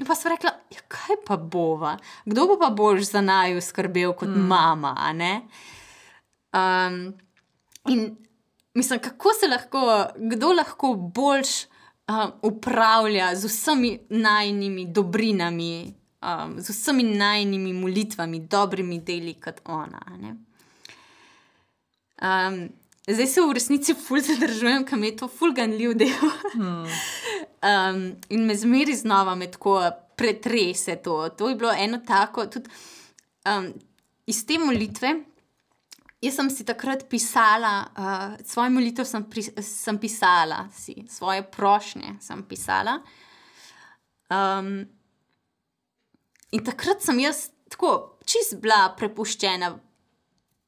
[0.01, 4.15] In pa so rekla, ja, kaj pa bova, kdo bo pa bolj za naju skrbel
[4.17, 4.47] kot mm.
[4.49, 4.95] mama.
[6.51, 7.13] Um,
[7.85, 8.17] in
[8.73, 11.70] mislim, kako se lahko, kdo lahko boljš
[12.11, 20.01] um, upravlja z vsemi najnižjimi dobrinami, um, z vsemi najnižjimi molitvami, dobrimi deli kot ona.
[22.21, 22.69] Um,
[23.07, 26.31] zdaj se v resnici fulj zadržujem, kam je to fulganljiv del.
[26.53, 26.85] Hmm.
[27.61, 29.75] Um, in me zmeri znova me tako
[30.17, 30.95] pretrese.
[30.95, 31.29] To.
[31.29, 32.69] to je bilo eno tako, tudi
[33.45, 33.67] um,
[34.25, 35.11] iz te molitve.
[36.21, 42.19] Jaz sem si takrat pisala, uh, svoje molitve sem, pri, sem pisala, si, svoje prošnje
[42.21, 42.99] sem pisala.
[44.29, 44.83] Um,
[46.53, 49.71] in takrat sem jaz tako čist bila prepuščena.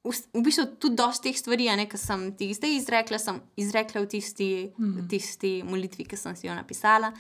[0.04, 4.10] V, v bistvu tudi dosti teh stvari, ki sem jih zdaj izrekla, sem izrekla v
[4.12, 5.06] tisti, mm.
[5.12, 7.14] tisti molitvi, ki sem si jo napisala.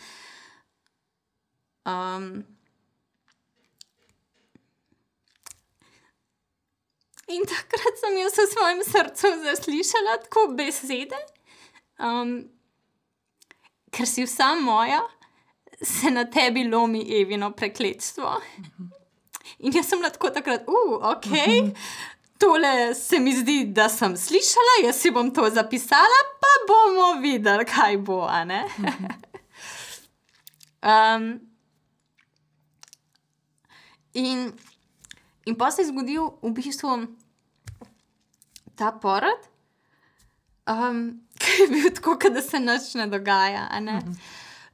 [1.85, 2.41] Um,
[7.27, 11.19] in takrat sem jaz v svojem srcu zaslišala tako besede,
[11.99, 12.41] um,
[13.93, 15.01] ker si vsa moja,
[15.83, 18.41] se na tebi lomi evino prekletstvo.
[19.63, 21.29] In jaz sem lahko takrat, uh, ok.
[22.39, 27.65] Tole se mi zdi, da sem slišala, jaz si bom to zapisala, pa bomo videli,
[27.67, 28.25] kaj bo.
[30.93, 31.29] um,
[34.13, 34.51] in,
[35.45, 37.07] in pa se je zgodil v bistvu
[38.75, 39.49] ta porod,
[40.69, 43.67] um, ki je bil tako, da se nič ne dogaja.
[43.79, 43.99] Ne?
[43.99, 44.13] Mhm.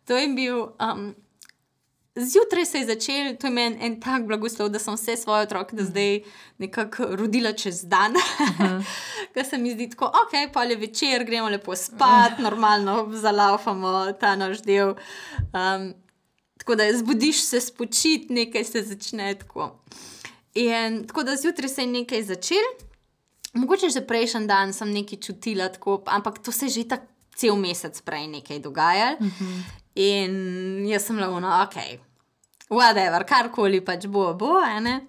[0.05, 0.70] To je bil.
[0.80, 1.15] Um,
[2.20, 5.76] Zjutraj se je začel, to je meni en tak blagoslov, da sem vse svoje otroke
[5.76, 6.24] do zdaj
[6.57, 8.17] nekako rodila čez dan.
[8.17, 8.84] Uh -huh.
[9.34, 12.43] Ker se mi zdi tako, ok, pa je večer, gremo lepo spat, uh -huh.
[12.43, 14.89] normalno zalaufamo ta naš del.
[14.89, 15.93] Um,
[16.57, 19.80] tako da zbudiš se spočit, nekaj se začne tako.
[20.60, 22.68] In tako da zjutraj se je nekaj začel,
[23.53, 27.07] mogoče že prejšnji dan sem nekaj čutila, tako, ampak to se je že tako
[27.39, 29.18] cel mesec prej nekaj dogajalo.
[29.20, 29.62] Uh -huh.
[29.95, 31.76] In jaz sem lahko, no, ok,
[32.70, 35.07] whatever, karkoli pač bo, bo ene.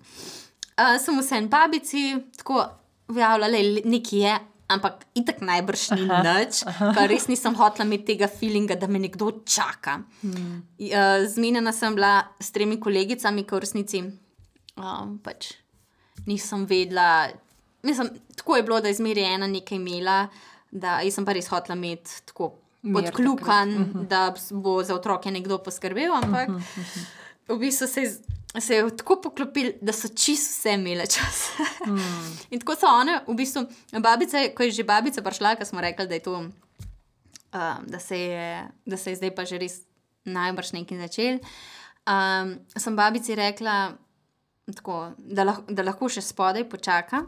[0.78, 2.64] Uh, sem vse en babici, tako
[3.08, 3.58] vjavila, da
[3.90, 4.38] nekaj je,
[4.70, 9.42] Ampak itak najbrž ni nič, pa res nisem hotela imeti tega feelinga, da me nekdo
[9.42, 9.96] čaka.
[10.22, 10.62] Hmm.
[11.26, 14.02] Zmenjena sem bila s tremi kolegicami, ki v resnici
[14.80, 15.52] um, pač
[16.26, 17.28] nisem vedela.
[17.82, 20.28] Mislim, tako je bilo, da je zmeraj ena nekaj imela,
[20.70, 22.52] da sem pa res hotela imeti tako
[22.96, 24.06] odkljukan, uh -huh.
[24.08, 26.12] da bo za otroke nekdo poskrbel.
[26.12, 27.06] Ampak uh -huh.
[27.48, 28.18] v bistvu se je
[28.58, 31.50] se je tako poklopil, da so čisto vse imele čas.
[31.86, 32.38] mm.
[32.50, 33.66] In tako so one, v bistvu,
[34.02, 36.52] babice, ko je že babica prišla, ko smo rekli, da je to, um,
[37.86, 39.80] da, se je, da se je zdaj pa že res
[40.24, 41.38] najbrž nekaj začel.
[42.10, 43.94] Um, sem babici rekla,
[44.76, 47.24] tako, da, lah, da lahko še spodaj počaka.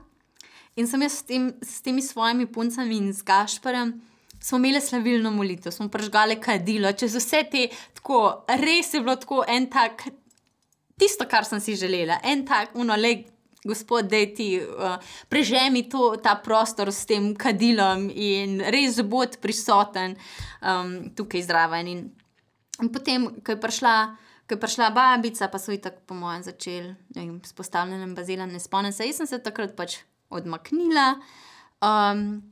[0.76, 3.92] In sem jaz s, tem, s temi svojimi puncami in z Gašporem.
[4.42, 9.44] Smo imeli slavilno molitev, smo pržgali kadilo, čez vse te, tako, res je bilo tako
[9.46, 10.02] en tak
[10.98, 12.18] tisto, kar sem si želela.
[12.26, 13.12] En tak, uno, le,
[13.64, 14.96] gospod, da ti uh,
[15.30, 20.16] prežemi to, ta prostor s tem kadilom in res bod prisoten
[20.58, 21.92] um, tukaj zraven.
[21.92, 22.02] In,
[22.82, 23.96] in potem, ko je prišla.
[24.52, 26.92] Ko je prišla babica, pa so ji tako, po mojem, začeli
[27.40, 29.06] s postavljanjem bazila, ne spomnim se.
[29.06, 31.14] Jaz sem se takrat pač odmaknila.
[31.80, 32.42] Um,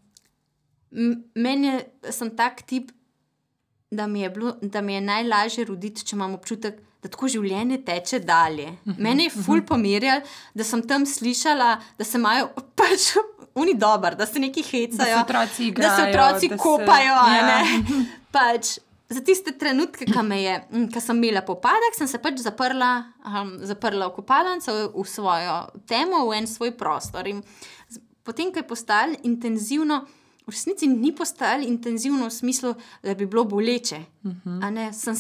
[1.37, 2.89] meni je, sem tak tip,
[3.91, 7.83] da mi je, bilo, da mi je najlažje roditi, če imam občutek, da tako življenje
[7.85, 8.71] teče dalje.
[8.71, 9.67] Uh -huh, Mene je ful uh -huh.
[9.67, 10.25] pomirjal,
[10.55, 12.49] da sem tam slišala, da se imajo
[12.81, 13.13] pač
[13.55, 17.15] oni dobro, da se neki hecajo, da se otroci, igrajo, da se otroci da kopajo.
[17.25, 17.65] Se, ja.
[18.31, 18.79] pač,
[19.11, 22.91] za tiste trenutke, ki sem imela popadek, sem se pač zaprla,
[23.27, 25.57] um, zaprla v kopalnico, v svojo
[25.91, 27.27] temo, v en svoj prostor.
[27.27, 27.43] In
[28.23, 30.05] potem, ko je postalo intenzivno.
[30.47, 33.99] V resnici ni postalo intenzivno v smislu, da bi bilo boleče.
[34.23, 34.61] Uh mhm.
[34.63, 34.93] -huh.
[34.93, 35.17] Sem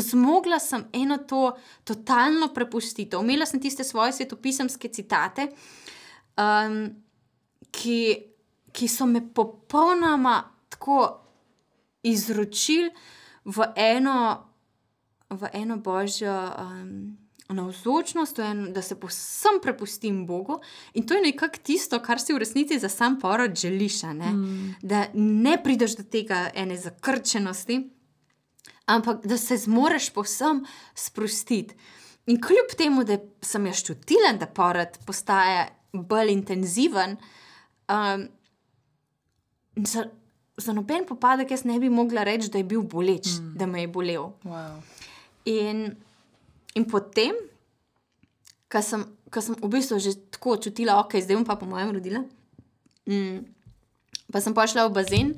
[0.00, 3.20] zmogla sem eno to totalno prepustitev.
[3.20, 5.48] Imela sem tiste svoje svetopisemske citate,
[6.36, 6.94] um,
[7.70, 8.16] ki,
[8.72, 11.20] ki so me popolnoma tako
[12.02, 12.90] izročili
[13.46, 14.44] v eno,
[15.30, 16.34] v eno božjo.
[16.58, 17.18] Um,
[17.48, 18.40] Navzočnost,
[18.74, 20.56] da se povsem prepustim Bogu,
[20.94, 24.32] in to je nekako tisto, kar si v resnici za sam porod želiš, ne?
[24.32, 24.74] Mm.
[24.82, 27.90] da ne prideš do tega ene zakrčenosti,
[28.86, 31.74] ampak da se zmoriš povsem sprostiti.
[32.26, 37.16] In kljub temu, da sem jaz čutila, da porod postaje bolj intenziven,
[37.86, 38.26] um,
[40.56, 43.54] za, noben popadek jaz ne bi mogla reči, da je bil boleč, mm.
[43.58, 44.30] da me je bolel.
[44.44, 44.78] Wow.
[45.52, 45.84] In,
[46.74, 47.36] in potem,
[48.72, 49.04] ko sem,
[49.40, 52.24] sem v bistvu že tako čutila, ok, zdaj bom pa po mojem rodila.
[53.06, 53.44] Mm,
[54.32, 55.36] pa sem pašla v bazen,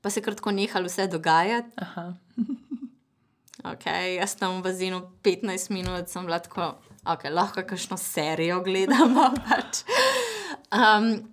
[0.00, 1.72] pa se kratko nehalo vse dogajati.
[3.62, 9.28] Okay, jaz sem v bazenu 15 minut, sem lahko, okay, lahko kakšno serijo gledamo.
[9.46, 9.84] Pač.
[10.74, 11.30] Um,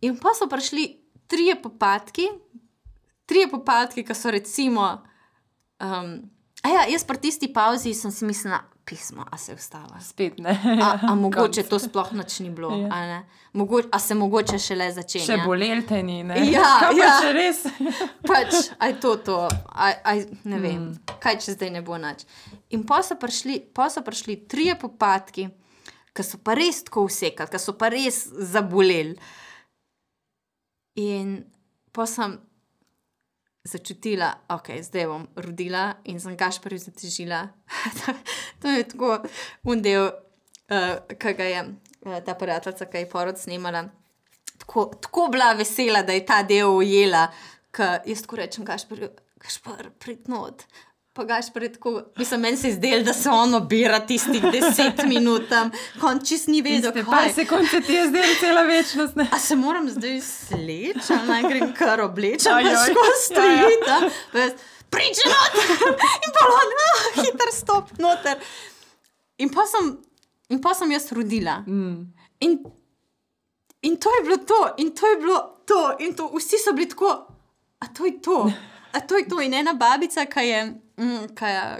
[0.00, 2.28] in pa so prišli trije popadki,
[3.26, 4.88] trije popadki, ki so recimo.
[5.80, 6.16] Um,
[6.64, 10.00] ja, jaz pri tisti pauzi sem si mislila, pismo, a se je vstala.
[10.00, 10.60] Spet ne.
[10.82, 12.70] a, a mogoče to sploh noč ni bilo.
[12.70, 12.88] Ja.
[12.90, 13.22] A,
[13.52, 15.24] mogoče, a se mogoče šele začne.
[15.26, 16.38] Še bolel te ni, ne?
[16.50, 16.68] Ja,
[17.00, 17.16] ja.
[17.22, 17.64] Če res.
[18.30, 19.40] pač, aj to, to.
[19.74, 21.16] Aj, aj, ne vem, mm.
[21.22, 22.22] kaj če zdaj ne bo nič.
[22.78, 25.48] In pa so prišli, pa so prišli trije popadki,
[26.16, 28.22] ki so pa res tako usekali, ki so pa res
[28.54, 29.18] zaboleli.
[30.96, 31.44] In
[31.92, 32.38] pa sem
[33.66, 37.48] začutila, da okay, zdaj bom rodila in sem gašprju zatežila.
[38.62, 39.18] to je tako
[39.64, 40.08] un del,
[40.70, 43.88] uh, ki ga je uh, ta prijateljica, ki je porod snimala.
[44.58, 47.26] Tako, tako bila vesela, da je ta del ujela,
[47.76, 49.10] da jaz tako rečem, gašprju,
[49.42, 50.64] gašpr, pridnot.
[51.16, 55.48] Pa gaš pred tako, mislim, meni se zdelo, da se on obira tistih deset minut,
[56.00, 57.04] končis ni vedel, kaj je.
[57.10, 59.16] Pa se konče ti je zdelo cela večnost.
[59.16, 59.26] Ne?
[59.32, 64.10] A se moram zdaj sleči, ali naj grem kar obleči, ali pač ko stojim.
[64.90, 65.72] Priče noter
[66.26, 68.36] in pa on, ah, hiter stop noter.
[69.38, 69.96] In pa sem,
[70.52, 71.62] in pa sem jaz rodila.
[71.66, 72.12] Mm.
[72.40, 72.60] In,
[73.82, 76.92] in to je bilo to, in to je bilo to, in to, vsi so bili
[76.92, 77.16] tako,
[77.80, 78.40] a to je to.
[78.96, 80.60] A to je to, in ena babica, ki je,
[80.96, 81.34] mm,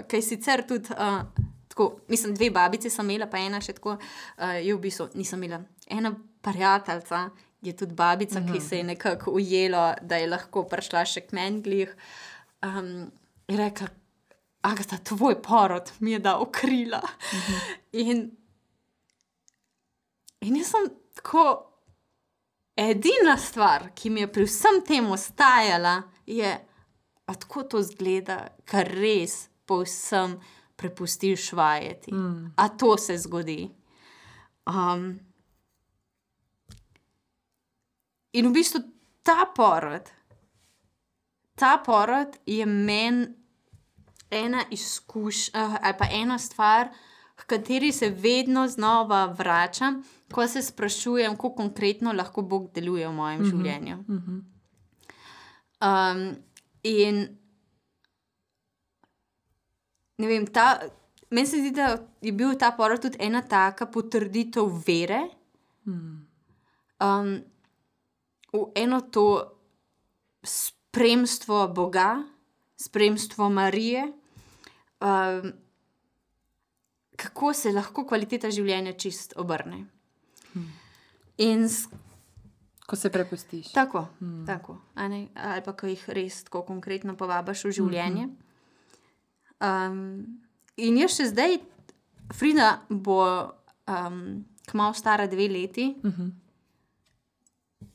[0.07, 1.23] ki je sicer tudi, uh,
[1.67, 5.41] tako, mislim, dve babice sem imela, pa ena še tako, uh, je v bistvu nisem
[5.43, 5.63] imela.
[5.89, 6.13] Ena
[6.45, 7.29] prijateljica
[7.65, 8.91] je tudi babica, ki se je mhm.
[8.93, 11.95] nekako ujela, da je lahko prišla še k menglih.
[12.65, 13.09] Um,
[13.49, 13.89] in rekla,
[14.61, 17.01] da tvoj porod mi je dal krila.
[17.33, 17.63] Mhm.
[18.03, 18.23] In,
[20.45, 21.63] in jaz sem tako.
[22.77, 26.51] Edina stvar, ki mi je pri vsem tem ostajala, je,
[27.27, 30.37] a tako to zgleda, kar res povsem
[30.75, 32.13] prepustiš vajeti.
[32.13, 32.53] Mm.
[32.55, 33.67] A to se zgodi.
[34.67, 35.19] Um,
[38.31, 38.81] in v bistvu
[39.23, 40.07] ta porod,
[41.55, 43.27] ta porod je meni
[44.31, 46.89] ena izkušnja uh, ali pa ena stvar,
[47.37, 53.13] h kateri se vedno znova vračam, ko se sprašujem, kako konkretno lahko Bog deluje v
[53.13, 53.49] mojem mm -hmm.
[53.49, 53.97] življenju.
[53.97, 54.41] Mm -hmm.
[56.31, 56.35] um,
[56.87, 57.25] in
[60.17, 60.79] ne vem, ta.
[61.29, 61.89] Meni se zdi, da
[62.23, 65.25] je bil ta porod tudi ena taka potrditev vere.
[65.83, 66.15] Mm.
[67.03, 67.33] Um,
[68.53, 69.25] v eno to
[70.43, 72.23] spremstvo Boga,
[72.79, 74.07] spremstvo Marije,
[75.03, 75.51] um,
[77.15, 79.83] kako se lahko kvaliteta življenja čist obrne.
[80.53, 80.71] Hmm.
[81.43, 81.67] In
[82.87, 83.73] ko se prepustiš.
[83.75, 84.45] Tako, hmm.
[84.47, 85.27] tako ali
[85.65, 88.27] pa ko jih res tako konkretno povabiš v življenje.
[89.59, 89.99] Um,
[90.79, 91.59] in jaz še zdaj,
[92.35, 93.23] Frida bo
[93.87, 95.93] um, kmalo stara dve leti.
[96.03, 96.31] Uh -huh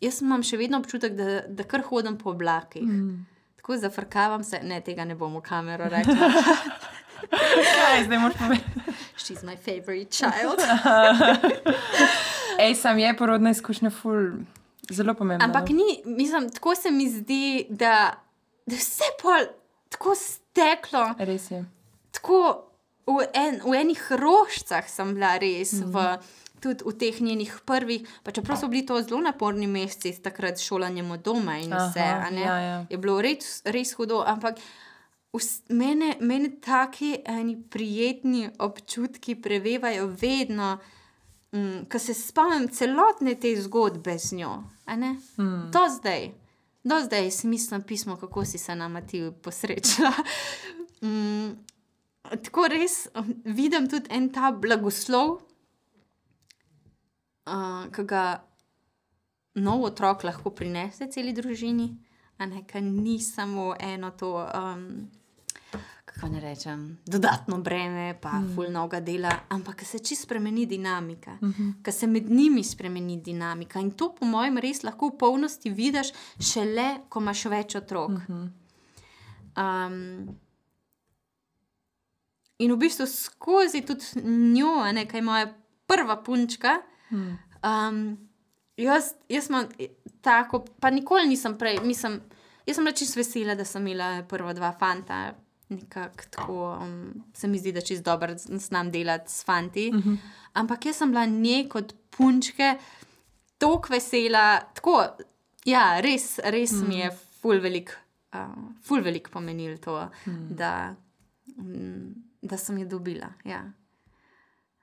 [0.03, 2.85] jaz imam še vedno občutek, da, da kar hodim po oblakih.
[2.87, 3.25] Mm.
[3.61, 6.19] Tako zafrkavam se, ne tega ne bom v kamero rekel.
[7.31, 8.97] Kaj zdaj moš povedati?
[9.17, 10.59] She's my favorite child.
[12.63, 14.43] Ej, sam je porodna izkušnja, ful,
[14.93, 15.47] zelo pomembna.
[15.47, 15.77] Ampak no.
[15.77, 18.15] ni, mislim, tako se mi zdi, da,
[18.67, 19.49] da vse pol
[19.93, 21.07] tako steklo.
[21.19, 21.65] Res je.
[22.13, 22.43] Tako
[23.07, 25.75] v, en, v enih rožcah sem bila res.
[25.81, 25.91] Mm.
[25.93, 26.07] V,
[26.63, 31.11] tudi v teh njenih prvih, pa čeprav so bili to zelo naporni meseci, takrat šolanjem
[31.11, 32.77] od doma in vse, Aha, ja, ja.
[32.91, 34.23] je bilo res, res hudo.
[34.23, 34.63] Ampak
[35.75, 40.77] mene, mene taki eni prijetni občutki prevevajo vedno.
[41.53, 44.53] Mm, Ko se spomnim celotne te zgodbe z njo,
[44.87, 45.71] hmm.
[45.73, 46.31] do zdaj,
[46.85, 50.13] do zdaj je smiselno pismo, kako si se nama ti posrečila.
[51.03, 51.51] mm,
[52.23, 53.09] tako res
[53.45, 55.43] vidim tudi en ta blagoslov,
[57.47, 58.25] uh, ki ga
[59.55, 61.91] nov otrok lahko prinese celi družini,
[62.39, 64.37] a ne kaj ni samo eno to.
[64.55, 65.11] Um,
[66.15, 68.55] Kako ne rečem, dodatno breme, pa mm.
[68.55, 71.73] fulnoga dela, ampak se čisto spremeni dinamika, mm -hmm.
[71.83, 73.81] ker se med njimi spremeni dinamika.
[73.81, 76.13] In to, po mojem, res lahko v polnosti vidiš,
[76.53, 78.11] šele ko imaš več otrok.
[78.11, 78.51] Mm -hmm.
[79.87, 80.39] um,
[82.59, 84.05] in v bistvu skozi tudi
[84.55, 85.55] njo, nekaj moja
[85.87, 86.81] prva punčka,
[87.63, 88.19] Um,
[88.77, 89.69] jaz, jaz imam
[90.21, 92.21] tako, pa nikoli nisem prej, mislim,
[92.67, 95.35] jaz sem reči vesela, da sem imela prva dva fanta.
[95.81, 99.91] Nekako tako um, se mi zdi, da čez dobro znam delati s fanti.
[99.95, 100.11] Uh mhm.
[100.11, 100.19] -huh.
[100.53, 102.75] Ampak jaz sem bila njej kot punčke
[103.59, 105.07] tako vesela, tako,
[105.65, 106.89] ja, res, res uh -huh.
[106.89, 107.17] mi je mhm.
[107.41, 107.97] ful velik,
[108.35, 108.41] uh,
[108.83, 110.37] ful velik pomenil to, uh mhm.
[110.37, 110.55] -huh.
[110.55, 110.95] da,
[111.59, 113.33] um, da sem jo dobila.
[113.45, 113.73] Ja.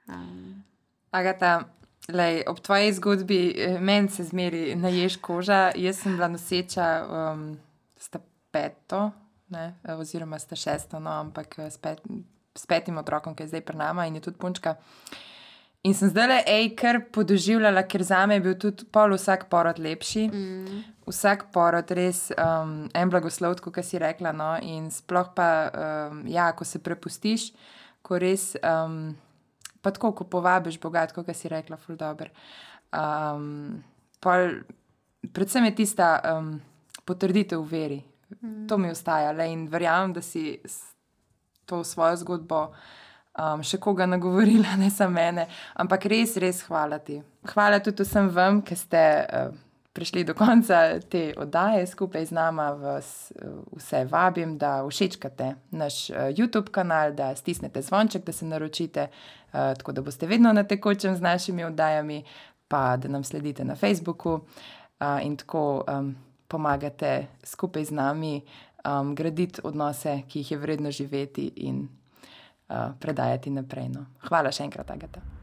[0.07, 0.63] Um.
[1.11, 1.69] Agata,
[2.13, 5.71] Lej, ob tvoji zgodbi, eh, meni se zmeri naješ koža.
[5.75, 7.57] Jaz sem bila noseča um,
[7.97, 8.09] s
[8.51, 9.11] peto,
[9.49, 12.01] ne, oziroma s šesto, no, ampak eh, s, pet,
[12.55, 14.75] s petim otrokom, ki je zdaj pri nama in je tudi punčka.
[15.87, 19.45] In sem zdaj le, ej, kar podoživljala, ker za me je bil tudi pol vsak
[19.51, 20.25] porod lepši.
[20.27, 20.81] Mm.
[21.07, 24.33] Vsak porod res um, en blagoslov, kot si rekla.
[24.35, 27.53] No, in sploh pa, um, ja, ko se prepustiš,
[28.03, 28.51] ko res.
[28.59, 29.15] Um,
[29.79, 32.27] pa tako, ko povabiš Boga, kot si rekla, ful dobr.
[32.91, 33.79] Um,
[34.19, 34.59] pol,
[35.31, 36.57] predvsem je tista um,
[37.07, 38.01] potrditev v veri.
[38.69, 40.59] To mi ostaja le in verjamem, da si
[41.65, 47.21] to svojo zgodbo um, še koga nagovorila, ne samo mene, ampak res, res hvala ti.
[47.53, 49.03] Hvala tudi vsem vam, ki ste.
[49.29, 53.01] Uh, prišli do konca te oddaje skupaj z nami, eh,
[53.75, 59.73] vse vabim, da všečkate naš eh, YouTube kanal, da stisnete zvonček, da se naročite, eh,
[59.77, 62.23] tako da boste vedno na tekočem z našimi oddajami,
[62.67, 64.39] pa da nam sledite na Facebooku
[65.23, 66.15] in tako um,
[66.49, 68.41] pomagate skupaj z nami
[68.83, 73.93] um, graditi odnose, ki jih je vredno živeti in uh, predajati naprej.
[73.93, 74.09] No.
[74.27, 75.38] Hvala še enkrat, Agata.